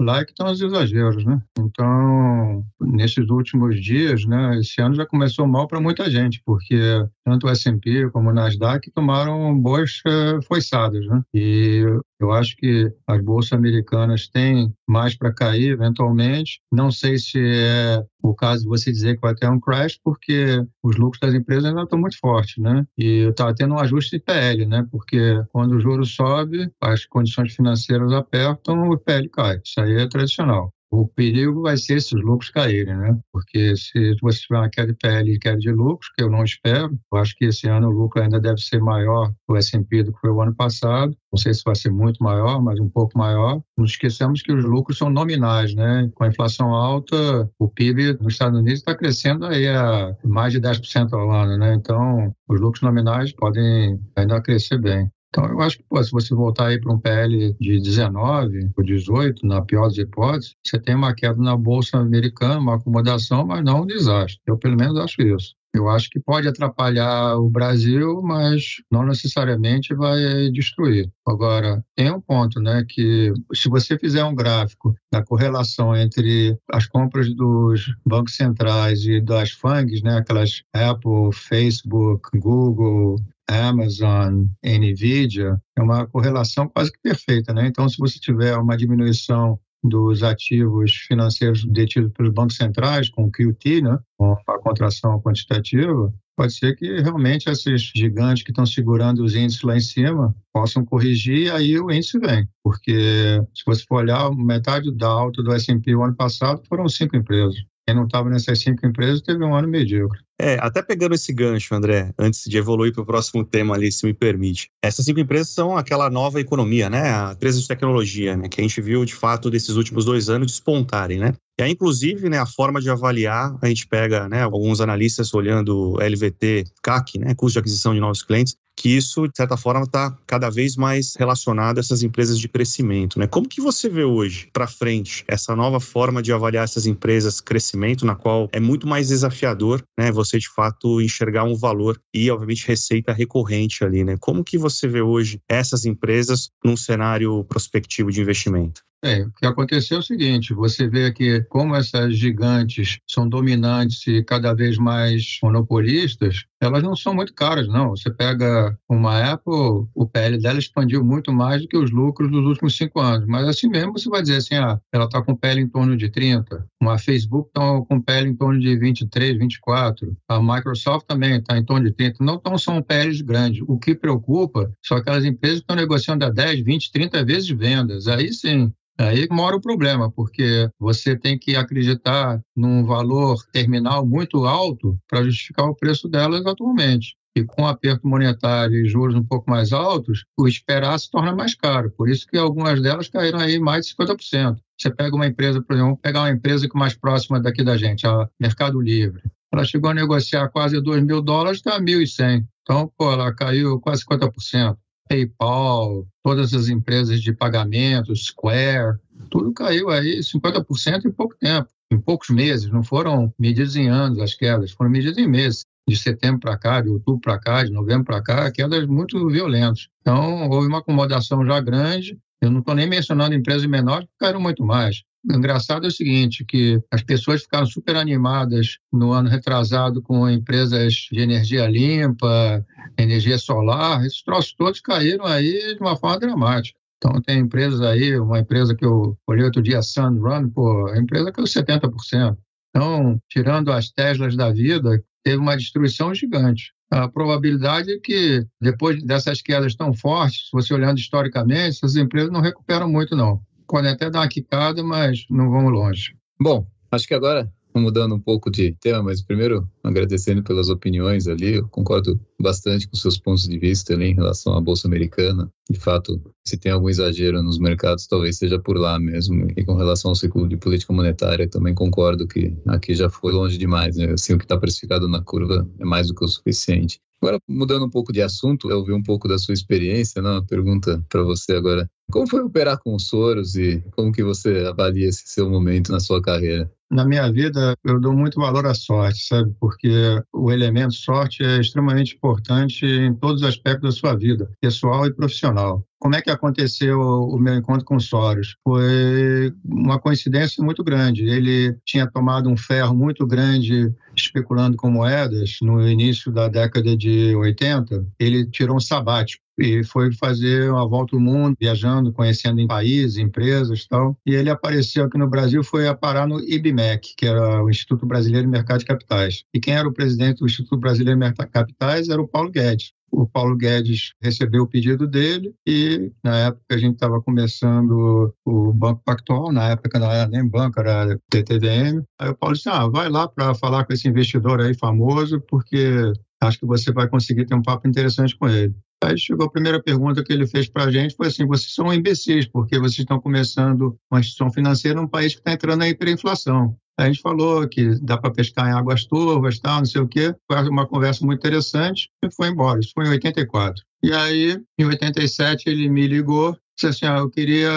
lá 0.00 0.20
é 0.20 0.24
que 0.24 0.32
estão 0.32 0.50
os 0.50 0.60
exageros, 0.60 1.24
né? 1.24 1.40
Então, 1.58 2.64
nesses 2.80 3.28
últimos 3.28 3.82
dias, 3.82 4.24
né, 4.24 4.58
esse 4.58 4.80
ano 4.80 4.94
já 4.94 5.04
começou 5.04 5.46
mal 5.46 5.66
para 5.66 5.80
muita 5.80 6.10
gente, 6.10 6.40
porque 6.44 6.76
tanto 7.24 7.46
o 7.46 7.50
S&P 7.50 8.10
como 8.10 8.30
o 8.30 8.32
Nasdaq 8.32 8.90
tomaram 8.90 9.58
boas 9.58 10.00
uh, 10.06 10.42
foiçadas, 10.46 11.06
né? 11.06 11.22
E 11.34 11.84
eu 12.20 12.32
acho 12.32 12.56
que 12.56 12.92
as 13.06 13.22
bolsas 13.22 13.52
americanas 13.52 14.28
têm 14.28 14.72
mais 14.88 15.16
para 15.16 15.32
cair 15.32 15.72
eventualmente. 15.72 16.60
Não 16.70 16.90
sei 16.90 17.18
se 17.18 17.38
é 17.38 18.04
o 18.22 18.34
caso 18.34 18.62
de 18.62 18.68
você 18.68 18.92
dizer 18.92 19.16
que 19.16 19.20
vai 19.20 19.34
ter 19.34 19.48
um 19.48 19.58
crash, 19.58 19.98
porque 20.02 20.64
os 20.82 20.96
lucros 20.96 21.20
das 21.20 21.34
empresas 21.34 21.64
ainda 21.64 21.82
estão 21.82 21.98
muito 21.98 22.18
fortes, 22.18 22.56
né? 22.62 22.86
E 22.96 23.28
está 23.28 23.52
tendo 23.52 23.74
um 23.74 23.78
ajuste 23.78 24.16
de 24.16 24.22
PL, 24.22 24.66
né? 24.66 24.86
Porque 24.90 25.42
quando 25.52 25.72
o 25.72 25.80
juro 25.80 26.04
sobe, 26.04 26.70
as 26.80 27.04
condições 27.06 27.54
financeiras 27.54 28.12
apertam, 28.12 28.90
o 28.90 28.98
PL 28.98 29.28
cai. 29.28 29.60
Isso 29.64 29.80
aí 29.80 29.96
é 29.96 30.08
tradicional. 30.08 30.72
O 30.94 31.08
perigo 31.08 31.62
vai 31.62 31.78
ser 31.78 32.02
se 32.02 32.14
os 32.14 32.22
lucros 32.22 32.50
caírem, 32.50 32.94
né? 32.94 33.18
Porque 33.32 33.74
se 33.74 34.14
você 34.20 34.40
tiver 34.40 34.58
uma 34.58 34.68
queda 34.68 34.88
de 34.88 34.98
PL 34.98 35.32
e 35.32 35.38
queda 35.38 35.56
de 35.56 35.72
lucros, 35.72 36.12
que 36.14 36.22
eu 36.22 36.30
não 36.30 36.44
espero, 36.44 36.98
eu 37.10 37.18
acho 37.18 37.34
que 37.34 37.46
esse 37.46 37.66
ano 37.66 37.88
o 37.88 37.90
lucro 37.90 38.20
ainda 38.20 38.38
deve 38.38 38.60
ser 38.60 38.78
maior 38.78 39.32
do 39.48 39.56
S&P 39.56 40.02
do 40.02 40.12
que 40.12 40.20
foi 40.20 40.28
o 40.28 40.42
ano 40.42 40.54
passado. 40.54 41.16
Não 41.32 41.38
sei 41.38 41.54
se 41.54 41.62
vai 41.64 41.74
ser 41.74 41.90
muito 41.90 42.22
maior, 42.22 42.62
mas 42.62 42.78
um 42.78 42.90
pouco 42.90 43.16
maior. 43.16 43.62
Não 43.74 43.86
esqueçamos 43.86 44.42
que 44.42 44.52
os 44.52 44.66
lucros 44.66 44.98
são 44.98 45.08
nominais, 45.08 45.74
né? 45.74 46.10
Com 46.14 46.24
a 46.24 46.28
inflação 46.28 46.74
alta, 46.74 47.50
o 47.58 47.70
PIB 47.70 48.18
nos 48.20 48.34
Estados 48.34 48.58
Unidos 48.58 48.80
está 48.80 48.94
crescendo 48.94 49.46
aí 49.46 49.66
a 49.68 50.14
mais 50.22 50.52
de 50.52 50.60
10% 50.60 51.10
ao 51.14 51.30
ano, 51.30 51.56
né? 51.56 51.72
Então, 51.72 52.34
os 52.46 52.60
lucros 52.60 52.82
nominais 52.82 53.32
podem 53.32 53.98
ainda 54.14 54.42
crescer 54.42 54.76
bem. 54.76 55.10
Então, 55.32 55.46
eu 55.46 55.62
acho 55.62 55.78
que 55.78 55.84
pô, 55.88 56.02
se 56.04 56.10
você 56.12 56.34
voltar 56.34 56.66
aí 56.66 56.78
para 56.78 56.92
um 56.92 56.98
PL 56.98 57.56
de 57.58 57.80
19 57.80 58.70
ou 58.76 58.84
18, 58.84 59.46
na 59.46 59.62
pior 59.62 59.88
das 59.88 59.96
hipóteses, 59.96 60.54
você 60.62 60.78
tem 60.78 60.94
uma 60.94 61.14
queda 61.14 61.40
na 61.40 61.56
Bolsa 61.56 61.96
Americana, 61.96 62.58
uma 62.58 62.74
acomodação, 62.74 63.46
mas 63.46 63.64
não 63.64 63.82
um 63.82 63.86
desastre. 63.86 64.38
Eu, 64.46 64.58
pelo 64.58 64.76
menos, 64.76 64.98
acho 64.98 65.22
isso. 65.22 65.54
Eu 65.74 65.88
acho 65.88 66.10
que 66.10 66.20
pode 66.20 66.46
atrapalhar 66.46 67.38
o 67.38 67.48
Brasil, 67.48 68.20
mas 68.22 68.82
não 68.90 69.06
necessariamente 69.06 69.94
vai 69.94 70.50
destruir. 70.50 71.10
Agora, 71.26 71.82
tem 71.96 72.12
um 72.12 72.20
ponto, 72.20 72.60
né, 72.60 72.84
que 72.86 73.32
se 73.54 73.70
você 73.70 73.98
fizer 73.98 74.22
um 74.22 74.34
gráfico 74.34 74.94
da 75.10 75.24
correlação 75.24 75.96
entre 75.96 76.54
as 76.70 76.86
compras 76.86 77.34
dos 77.34 77.86
bancos 78.04 78.36
centrais 78.36 79.06
e 79.06 79.18
das 79.18 79.52
FANGs, 79.52 80.02
né, 80.02 80.18
aquelas 80.18 80.62
Apple, 80.74 81.32
Facebook, 81.32 82.28
Google, 82.38 83.16
Amazon, 83.52 84.46
Nvidia, 84.64 85.60
é 85.76 85.82
uma 85.82 86.06
correlação 86.06 86.68
quase 86.68 86.92
que 86.92 86.98
perfeita, 87.02 87.52
né? 87.52 87.66
Então, 87.66 87.88
se 87.88 87.98
você 87.98 88.18
tiver 88.18 88.56
uma 88.56 88.76
diminuição 88.76 89.58
dos 89.82 90.22
ativos 90.22 90.92
financeiros 91.08 91.64
detidos 91.64 92.12
pelos 92.12 92.32
bancos 92.32 92.56
centrais, 92.56 93.08
com 93.10 93.24
o 93.24 93.30
QT, 93.30 93.82
né, 93.82 93.98
com 94.16 94.32
a 94.46 94.58
contração 94.60 95.20
quantitativa, 95.20 96.12
pode 96.36 96.54
ser 96.54 96.76
que 96.76 97.00
realmente 97.00 97.50
esses 97.50 97.90
gigantes 97.94 98.42
que 98.42 98.50
estão 98.50 98.64
segurando 98.64 99.22
os 99.22 99.34
índices 99.34 99.62
lá 99.62 99.76
em 99.76 99.80
cima 99.80 100.34
possam 100.52 100.84
corrigir 100.84 101.46
e 101.46 101.50
aí 101.50 101.78
o 101.78 101.90
índice 101.90 102.18
vem. 102.18 102.48
Porque 102.62 103.40
se 103.54 103.62
você 103.66 103.84
for 103.84 104.02
olhar, 104.02 104.30
metade 104.34 104.90
da 104.92 105.08
alta 105.08 105.42
do 105.42 105.52
S&P 105.52 105.94
o 105.94 106.02
ano 106.02 106.14
passado 106.14 106.62
foram 106.68 106.88
cinco 106.88 107.16
empresas. 107.16 107.56
Quem 107.86 107.96
não 107.96 108.04
estava 108.04 108.30
nessas 108.30 108.60
cinco 108.60 108.86
empresas 108.86 109.20
teve 109.20 109.44
um 109.44 109.54
ano 109.54 109.68
medíocre. 109.68 110.20
É, 110.44 110.58
até 110.60 110.82
pegando 110.82 111.14
esse 111.14 111.32
gancho, 111.32 111.72
André, 111.72 112.12
antes 112.18 112.50
de 112.50 112.58
evoluir 112.58 112.92
para 112.92 113.02
o 113.02 113.06
próximo 113.06 113.44
tema 113.44 113.76
ali, 113.76 113.92
se 113.92 114.04
me 114.04 114.12
permite. 114.12 114.68
Essas 114.82 115.04
cinco 115.04 115.20
empresas 115.20 115.50
são 115.50 115.76
aquela 115.76 116.10
nova 116.10 116.40
economia, 116.40 116.90
né? 116.90 117.30
Empresas 117.30 117.62
de 117.62 117.68
tecnologia, 117.68 118.36
né? 118.36 118.48
Que 118.48 118.60
a 118.60 118.64
gente 118.64 118.80
viu, 118.80 119.04
de 119.04 119.14
fato, 119.14 119.48
desses 119.48 119.76
últimos 119.76 120.04
dois 120.04 120.28
anos 120.28 120.48
despontarem, 120.48 121.20
né? 121.20 121.32
E 121.58 121.62
aí, 121.62 121.72
inclusive, 121.72 122.28
né, 122.30 122.38
a 122.38 122.46
forma 122.46 122.80
de 122.80 122.88
avaliar, 122.88 123.56
a 123.60 123.68
gente 123.68 123.86
pega 123.86 124.28
né, 124.28 124.42
alguns 124.42 124.80
analistas 124.80 125.34
olhando 125.34 125.96
LVT, 126.00 126.64
CAC, 126.82 127.18
né, 127.18 127.34
custo 127.34 127.54
de 127.54 127.58
aquisição 127.58 127.92
de 127.92 128.00
novos 128.00 128.22
clientes, 128.22 128.56
que 128.74 128.96
isso, 128.96 129.28
de 129.28 129.36
certa 129.36 129.56
forma, 129.56 129.82
está 129.82 130.16
cada 130.26 130.48
vez 130.48 130.76
mais 130.76 131.14
relacionado 131.14 131.76
a 131.76 131.80
essas 131.80 132.02
empresas 132.02 132.38
de 132.38 132.48
crescimento. 132.48 133.18
Né? 133.18 133.26
Como 133.26 133.46
que 133.48 133.60
você 133.60 133.88
vê 133.88 134.02
hoje, 134.02 134.48
para 134.52 134.66
frente, 134.66 135.24
essa 135.28 135.54
nova 135.54 135.78
forma 135.78 136.22
de 136.22 136.32
avaliar 136.32 136.64
essas 136.64 136.86
empresas 136.86 137.40
crescimento, 137.40 138.06
na 138.06 138.14
qual 138.14 138.48
é 138.50 138.58
muito 138.58 138.86
mais 138.86 139.08
desafiador 139.08 139.84
né, 139.98 140.10
você, 140.10 140.38
de 140.38 140.48
fato, 140.48 141.00
enxergar 141.00 141.44
um 141.44 141.54
valor 141.54 142.00
e, 142.14 142.30
obviamente, 142.30 142.66
receita 142.66 143.12
recorrente 143.12 143.84
ali. 143.84 144.04
Né? 144.04 144.16
Como 144.18 144.42
que 144.42 144.56
você 144.56 144.88
vê 144.88 145.02
hoje 145.02 145.40
essas 145.48 145.84
empresas 145.84 146.50
num 146.64 146.76
cenário 146.76 147.44
prospectivo 147.44 148.10
de 148.10 148.20
investimento? 148.22 148.82
É, 149.04 149.22
o 149.22 149.32
que 149.32 149.46
aconteceu 149.46 149.96
é 149.96 150.00
o 150.00 150.02
seguinte: 150.02 150.54
você 150.54 150.88
vê 150.88 151.12
que, 151.12 151.42
como 151.44 151.74
essas 151.74 152.16
gigantes 152.16 152.98
são 153.08 153.28
dominantes 153.28 154.06
e 154.06 154.22
cada 154.22 154.54
vez 154.54 154.78
mais 154.78 155.38
monopolistas, 155.42 156.44
elas 156.64 156.82
não 156.82 156.94
são 156.94 157.14
muito 157.14 157.34
caras, 157.34 157.68
não. 157.68 157.90
Você 157.90 158.10
pega 158.10 158.76
uma 158.88 159.32
Apple, 159.32 159.86
o 159.94 160.06
PL 160.06 160.38
dela 160.38 160.58
expandiu 160.58 161.04
muito 161.04 161.32
mais 161.32 161.62
do 161.62 161.68
que 161.68 161.76
os 161.76 161.90
lucros 161.90 162.30
dos 162.30 162.44
últimos 162.44 162.76
cinco 162.76 163.00
anos. 163.00 163.26
Mas 163.26 163.48
assim 163.48 163.68
mesmo 163.68 163.92
você 163.92 164.08
vai 164.08 164.22
dizer 164.22 164.36
assim: 164.36 164.54
ah, 164.54 164.80
ela 164.92 165.04
está 165.06 165.22
com 165.22 165.34
PL 165.34 165.60
em 165.60 165.68
torno 165.68 165.96
de 165.96 166.08
30, 166.08 166.66
uma 166.80 166.98
Facebook 166.98 167.48
está 167.48 167.60
com 167.88 168.00
PL 168.00 168.28
em 168.28 168.36
torno 168.36 168.60
de 168.60 168.76
23, 168.76 169.38
24, 169.38 170.16
a 170.28 170.40
Microsoft 170.40 171.06
também 171.06 171.36
está 171.36 171.56
em 171.56 171.64
torno 171.64 171.86
de 171.86 171.92
30. 171.92 172.24
Não 172.24 172.38
tão 172.38 172.56
são 172.56 172.82
PLs 172.82 173.22
grandes. 173.22 173.62
O 173.66 173.78
que 173.78 173.94
preocupa 173.94 174.72
são 174.82 174.96
aquelas 174.96 175.24
empresas 175.24 175.58
que 175.58 175.64
estão 175.64 175.76
negociando 175.76 176.24
a 176.24 176.30
10, 176.30 176.64
20, 176.64 176.92
30 176.92 177.24
vezes 177.24 177.48
vendas. 177.48 178.06
Aí 178.06 178.32
sim, 178.32 178.72
Aí 178.98 179.26
mora 179.30 179.56
o 179.56 179.60
problema, 179.60 180.10
porque 180.10 180.68
você 180.78 181.16
tem 181.16 181.38
que 181.38 181.56
acreditar 181.56 182.40
num 182.54 182.84
valor 182.84 183.42
terminal 183.52 184.06
muito 184.06 184.44
alto 184.44 184.98
para 185.08 185.24
justificar 185.24 185.66
o 185.66 185.74
preço 185.74 186.08
delas 186.08 186.44
atualmente. 186.52 187.16
E 187.34 187.44
com 187.44 187.66
aperto 187.66 188.06
monetário 188.06 188.76
e 188.76 188.88
juros 188.88 189.14
um 189.14 189.24
pouco 189.24 189.50
mais 189.50 189.72
altos, 189.72 190.24
o 190.38 190.46
esperar 190.46 190.98
se 190.98 191.10
torna 191.10 191.34
mais 191.34 191.54
caro. 191.54 191.90
Por 191.90 192.08
isso 192.08 192.26
que 192.26 192.36
algumas 192.36 192.80
delas 192.82 193.08
caíram 193.08 193.38
aí 193.38 193.58
mais 193.58 193.86
de 193.86 193.94
50%. 193.94 194.58
Você 194.78 194.90
pega 194.90 195.16
uma 195.16 195.26
empresa, 195.26 195.62
por 195.62 195.72
exemplo, 195.72 195.90
vamos 195.90 196.00
pegar 196.02 196.20
uma 196.20 196.30
empresa 196.30 196.68
que 196.68 196.76
é 196.76 196.78
mais 196.78 196.94
próxima 196.94 197.40
daqui 197.40 197.64
da 197.64 197.76
gente, 197.76 198.06
a 198.06 198.28
Mercado 198.38 198.80
Livre. 198.80 199.22
Ela 199.52 199.64
chegou 199.64 199.90
a 199.90 199.94
negociar 199.94 200.48
quase 200.48 200.80
2 200.80 201.04
mil 201.04 201.22
dólares, 201.22 201.58
está 201.58 201.80
1.100. 201.80 202.44
Então, 202.62 202.92
pô, 202.96 203.12
ela 203.12 203.34
caiu 203.34 203.80
quase 203.80 204.04
50%. 204.04 204.76
PayPal, 205.08 206.06
todas 206.22 206.54
as 206.54 206.68
empresas 206.68 207.20
de 207.20 207.32
pagamento, 207.32 208.16
Square, 208.16 208.98
tudo 209.30 209.52
caiu 209.52 209.90
aí 209.90 210.20
50% 210.20 211.04
em 211.04 211.10
pouco 211.10 211.36
tempo, 211.38 211.68
em 211.92 212.00
poucos 212.00 212.30
meses. 212.30 212.70
Não 212.70 212.82
foram 212.82 213.32
medidas 213.38 213.76
em 213.76 213.88
anos 213.88 214.18
as 214.18 214.34
quedas, 214.34 214.70
foram 214.70 214.90
medidas 214.90 215.18
em 215.18 215.28
meses. 215.28 215.64
De 215.88 215.96
setembro 215.96 216.40
para 216.40 216.56
cá, 216.56 216.80
de 216.80 216.88
outubro 216.88 217.20
para 217.20 217.38
cá, 217.38 217.64
de 217.64 217.72
novembro 217.72 218.04
para 218.04 218.22
cá, 218.22 218.50
quedas 218.50 218.86
muito 218.86 219.26
violentas. 219.28 219.88
Então, 220.00 220.48
houve 220.48 220.68
uma 220.68 220.78
acomodação 220.78 221.44
já 221.44 221.60
grande. 221.60 222.18
Eu 222.40 222.50
não 222.50 222.60
estou 222.60 222.74
nem 222.74 222.88
mencionando 222.88 223.34
empresas 223.34 223.66
menores 223.66 224.06
que 224.06 224.14
caíram 224.18 224.40
muito 224.40 224.64
mais. 224.64 225.02
O 225.28 225.36
engraçado 225.36 225.84
é 225.84 225.88
o 225.88 225.92
seguinte, 225.92 226.44
que 226.44 226.80
as 226.90 227.02
pessoas 227.02 227.42
ficaram 227.42 227.64
super 227.66 227.94
animadas 227.94 228.78
no 228.92 229.12
ano 229.12 229.28
retrasado 229.28 230.02
com 230.02 230.28
empresas 230.28 231.06
de 231.12 231.20
energia 231.20 231.68
limpa, 231.68 232.64
energia 232.98 233.38
solar, 233.38 234.04
esses 234.04 234.22
troços 234.22 234.52
todos 234.54 234.80
caíram 234.80 235.24
aí 235.24 235.74
de 235.76 235.80
uma 235.80 235.96
forma 235.96 236.18
dramática. 236.18 236.76
Então, 236.96 237.20
tem 237.20 237.38
empresas 237.38 237.80
aí, 237.80 238.18
uma 238.18 238.40
empresa 238.40 238.74
que 238.74 238.84
eu 238.84 239.16
olhei 239.26 239.44
outro 239.44 239.62
dia, 239.62 239.82
Sunrun, 239.82 240.48
pô, 240.50 240.88
a 240.88 240.98
empresa 240.98 241.32
caiu 241.32 241.46
70%. 241.46 242.36
Então, 242.70 243.20
tirando 243.28 243.70
as 243.70 243.90
Teslas 243.90 244.34
da 244.36 244.50
vida, 244.50 245.02
teve 245.22 245.36
uma 245.36 245.56
destruição 245.56 246.14
gigante. 246.14 246.72
A 246.90 247.08
probabilidade 247.08 247.90
é 247.92 247.98
que, 247.98 248.46
depois 248.60 249.02
dessas 249.02 249.40
quedas 249.40 249.74
tão 249.74 249.94
fortes, 249.94 250.48
você 250.52 250.74
olhando 250.74 250.98
historicamente, 250.98 251.78
essas 251.78 251.96
empresas 251.96 252.30
não 252.30 252.40
recuperam 252.40 252.88
muito, 252.88 253.16
não 253.16 253.40
podem 253.72 253.90
até 253.90 254.10
dar 254.10 254.20
uma 254.20 254.28
quicada, 254.28 254.84
mas 254.84 255.24
não 255.30 255.50
vamos 255.50 255.72
longe. 255.72 256.14
Bom, 256.38 256.66
acho 256.90 257.08
que 257.08 257.14
agora 257.14 257.50
mudando 257.80 258.14
um 258.14 258.20
pouco 258.20 258.50
de 258.50 258.72
tema, 258.80 259.02
mas 259.02 259.22
primeiro 259.22 259.68
agradecendo 259.82 260.42
pelas 260.42 260.68
opiniões 260.68 261.26
ali, 261.26 261.56
eu 261.56 261.68
concordo 261.68 262.20
bastante 262.40 262.88
com 262.88 262.96
seus 262.96 263.18
pontos 263.18 263.48
de 263.48 263.58
vista 263.58 263.94
ali 263.94 264.06
em 264.06 264.14
relação 264.14 264.54
à 264.54 264.60
bolsa 264.60 264.86
americana. 264.86 265.50
De 265.70 265.78
fato, 265.78 266.20
se 266.44 266.56
tem 266.56 266.72
algum 266.72 266.88
exagero 266.88 267.42
nos 267.42 267.58
mercados, 267.58 268.06
talvez 268.06 268.36
seja 268.36 268.58
por 268.58 268.76
lá 268.76 268.98
mesmo. 268.98 269.48
E 269.56 269.64
com 269.64 269.74
relação 269.74 270.10
ao 270.10 270.14
ciclo 270.14 270.48
de 270.48 270.56
política 270.56 270.92
monetária, 270.92 271.48
também 271.48 271.74
concordo 271.74 272.26
que 272.26 272.54
aqui 272.66 272.94
já 272.94 273.08
foi 273.08 273.32
longe 273.32 273.56
demais. 273.56 273.96
Né? 273.96 274.12
Assim, 274.12 274.34
o 274.34 274.38
que 274.38 274.44
está 274.44 274.56
precificado 274.56 275.08
na 275.08 275.22
curva 275.22 275.68
é 275.78 275.84
mais 275.84 276.08
do 276.08 276.14
que 276.14 276.24
o 276.24 276.28
suficiente. 276.28 277.00
Agora, 277.22 277.38
mudando 277.48 277.86
um 277.86 277.90
pouco 277.90 278.12
de 278.12 278.20
assunto, 278.20 278.68
eu 278.68 278.78
ouvi 278.78 278.92
um 278.92 279.02
pouco 279.02 279.28
da 279.28 279.38
sua 279.38 279.54
experiência, 279.54 280.20
né? 280.20 280.28
uma 280.28 280.44
pergunta 280.44 281.00
para 281.08 281.22
você 281.22 281.52
agora. 281.52 281.88
Como 282.10 282.28
foi 282.28 282.42
operar 282.42 282.78
com 282.78 282.96
os 282.96 283.06
Soros 283.06 283.54
e 283.54 283.80
como 283.92 284.10
que 284.10 284.24
você 284.24 284.64
avalia 284.68 285.08
esse 285.08 285.22
seu 285.26 285.48
momento 285.48 285.92
na 285.92 286.00
sua 286.00 286.20
carreira? 286.20 286.68
Na 286.92 287.06
minha 287.06 287.32
vida, 287.32 287.74
eu 287.86 287.98
dou 287.98 288.12
muito 288.12 288.38
valor 288.38 288.66
à 288.66 288.74
sorte, 288.74 289.26
sabe? 289.26 289.50
Porque 289.58 290.22
o 290.30 290.52
elemento 290.52 290.92
sorte 290.92 291.42
é 291.42 291.58
extremamente 291.58 292.14
importante 292.14 292.84
em 292.84 293.14
todos 293.14 293.40
os 293.40 293.48
aspectos 293.48 293.94
da 293.94 293.98
sua 293.98 294.14
vida, 294.14 294.50
pessoal 294.60 295.06
e 295.06 295.14
profissional. 295.14 295.82
Como 295.98 296.14
é 296.14 296.20
que 296.20 296.30
aconteceu 296.30 297.00
o 297.00 297.38
meu 297.38 297.54
encontro 297.54 297.86
com 297.86 297.96
o 297.96 298.00
Soros? 298.00 298.56
Foi 298.62 299.54
uma 299.64 299.98
coincidência 299.98 300.62
muito 300.62 300.84
grande. 300.84 301.24
Ele 301.24 301.74
tinha 301.86 302.06
tomado 302.06 302.50
um 302.50 302.56
ferro 302.58 302.94
muito 302.94 303.26
grande 303.26 303.90
especulando 304.14 304.76
com 304.76 304.90
moedas 304.90 305.58
no 305.62 305.88
início 305.88 306.30
da 306.30 306.46
década 306.46 306.94
de 306.94 307.34
80. 307.36 308.04
Ele 308.18 308.44
tirou 308.50 308.76
um 308.76 308.80
sabático 308.80 309.42
e 309.58 309.84
foi 309.84 310.12
fazer 310.12 310.70
uma 310.70 310.88
volta 310.88 311.16
ao 311.16 311.20
mundo, 311.20 311.56
viajando, 311.60 312.12
conhecendo 312.12 312.60
em 312.60 312.66
países, 312.66 313.18
empresas 313.18 313.80
e 313.80 313.88
tal. 313.88 314.16
E 314.26 314.34
ele 314.34 314.50
apareceu 314.50 315.04
aqui 315.04 315.18
no 315.18 315.28
Brasil, 315.28 315.62
foi 315.62 315.88
a 315.88 315.94
parar 315.94 316.26
no 316.26 316.40
IBMEC, 316.40 317.14
que 317.16 317.26
era 317.26 317.62
o 317.62 317.70
Instituto 317.70 318.06
Brasileiro 318.06 318.46
de 318.46 318.52
Mercado 318.52 318.80
de 318.80 318.86
Capitais. 318.86 319.44
E 319.54 319.60
quem 319.60 319.74
era 319.74 319.88
o 319.88 319.92
presidente 319.92 320.38
do 320.38 320.46
Instituto 320.46 320.78
Brasileiro 320.78 321.18
de 321.18 321.24
Mercado 321.24 321.46
de 321.46 321.52
Capitais 321.52 322.08
era 322.08 322.20
o 322.20 322.28
Paulo 322.28 322.50
Guedes 322.50 322.92
o 323.12 323.26
Paulo 323.26 323.54
Guedes 323.54 324.14
recebeu 324.22 324.62
o 324.62 324.66
pedido 324.66 325.06
dele 325.06 325.54
e, 325.66 326.10
na 326.24 326.46
época, 326.46 326.64
a 326.70 326.78
gente 326.78 326.94
estava 326.94 327.20
começando 327.20 328.34
o 328.44 328.72
Banco 328.72 329.02
Pactual, 329.04 329.52
na 329.52 329.68
época 329.68 329.98
não 329.98 330.10
era 330.10 330.26
nem 330.26 330.48
banco, 330.48 330.80
era 330.80 331.18
TTVM. 331.28 332.02
Aí 332.18 332.30
o 332.30 332.34
Paulo 332.34 332.56
disse, 332.56 332.70
ah, 332.70 332.88
vai 332.88 333.10
lá 333.10 333.28
para 333.28 333.54
falar 333.54 333.84
com 333.84 333.92
esse 333.92 334.08
investidor 334.08 334.62
aí 334.62 334.74
famoso, 334.74 335.40
porque 335.42 336.10
acho 336.40 336.58
que 336.58 336.66
você 336.66 336.90
vai 336.90 337.06
conseguir 337.06 337.44
ter 337.44 337.54
um 337.54 337.62
papo 337.62 337.86
interessante 337.86 338.36
com 338.36 338.48
ele. 338.48 338.74
Aí 339.02 339.18
chegou 339.18 339.46
a 339.46 339.50
primeira 339.50 339.82
pergunta 339.82 340.22
que 340.22 340.32
ele 340.32 340.46
fez 340.46 340.68
para 340.68 340.84
a 340.84 340.90
gente, 340.90 341.16
foi 341.16 341.26
assim, 341.26 341.46
vocês 341.46 341.74
são 341.74 341.92
imbecis, 341.92 342.46
porque 342.46 342.78
vocês 342.78 343.00
estão 343.00 343.20
começando 343.20 343.96
uma 344.10 344.20
instituição 344.20 344.50
financeira 344.52 345.00
num 345.00 345.08
país 345.08 345.34
que 345.34 345.40
está 345.40 345.52
entrando 345.52 345.80
na 345.80 345.88
hiperinflação. 345.88 346.76
A 346.98 347.06
gente 347.06 347.20
falou 347.20 347.66
que 347.68 347.98
dá 348.00 348.16
para 348.16 348.30
pescar 348.30 348.68
em 348.68 348.72
águas 348.72 349.04
turvas, 349.04 349.58
tal, 349.58 349.78
não 349.78 349.86
sei 349.86 350.00
o 350.00 350.06
quê. 350.06 350.34
Foi 350.46 350.68
uma 350.68 350.86
conversa 350.86 351.24
muito 351.24 351.40
interessante 351.40 352.10
e 352.22 352.30
foi 352.30 352.48
embora. 352.48 352.78
Isso 352.80 352.92
foi 352.94 353.06
em 353.06 353.10
84. 353.10 353.82
E 354.04 354.12
aí, 354.12 354.62
em 354.78 354.84
87, 354.84 355.68
ele 355.68 355.88
me 355.88 356.06
ligou 356.06 356.56
disse 356.74 356.86
assim: 356.86 357.06
ah, 357.06 357.18
eu 357.18 357.30
queria 357.30 357.70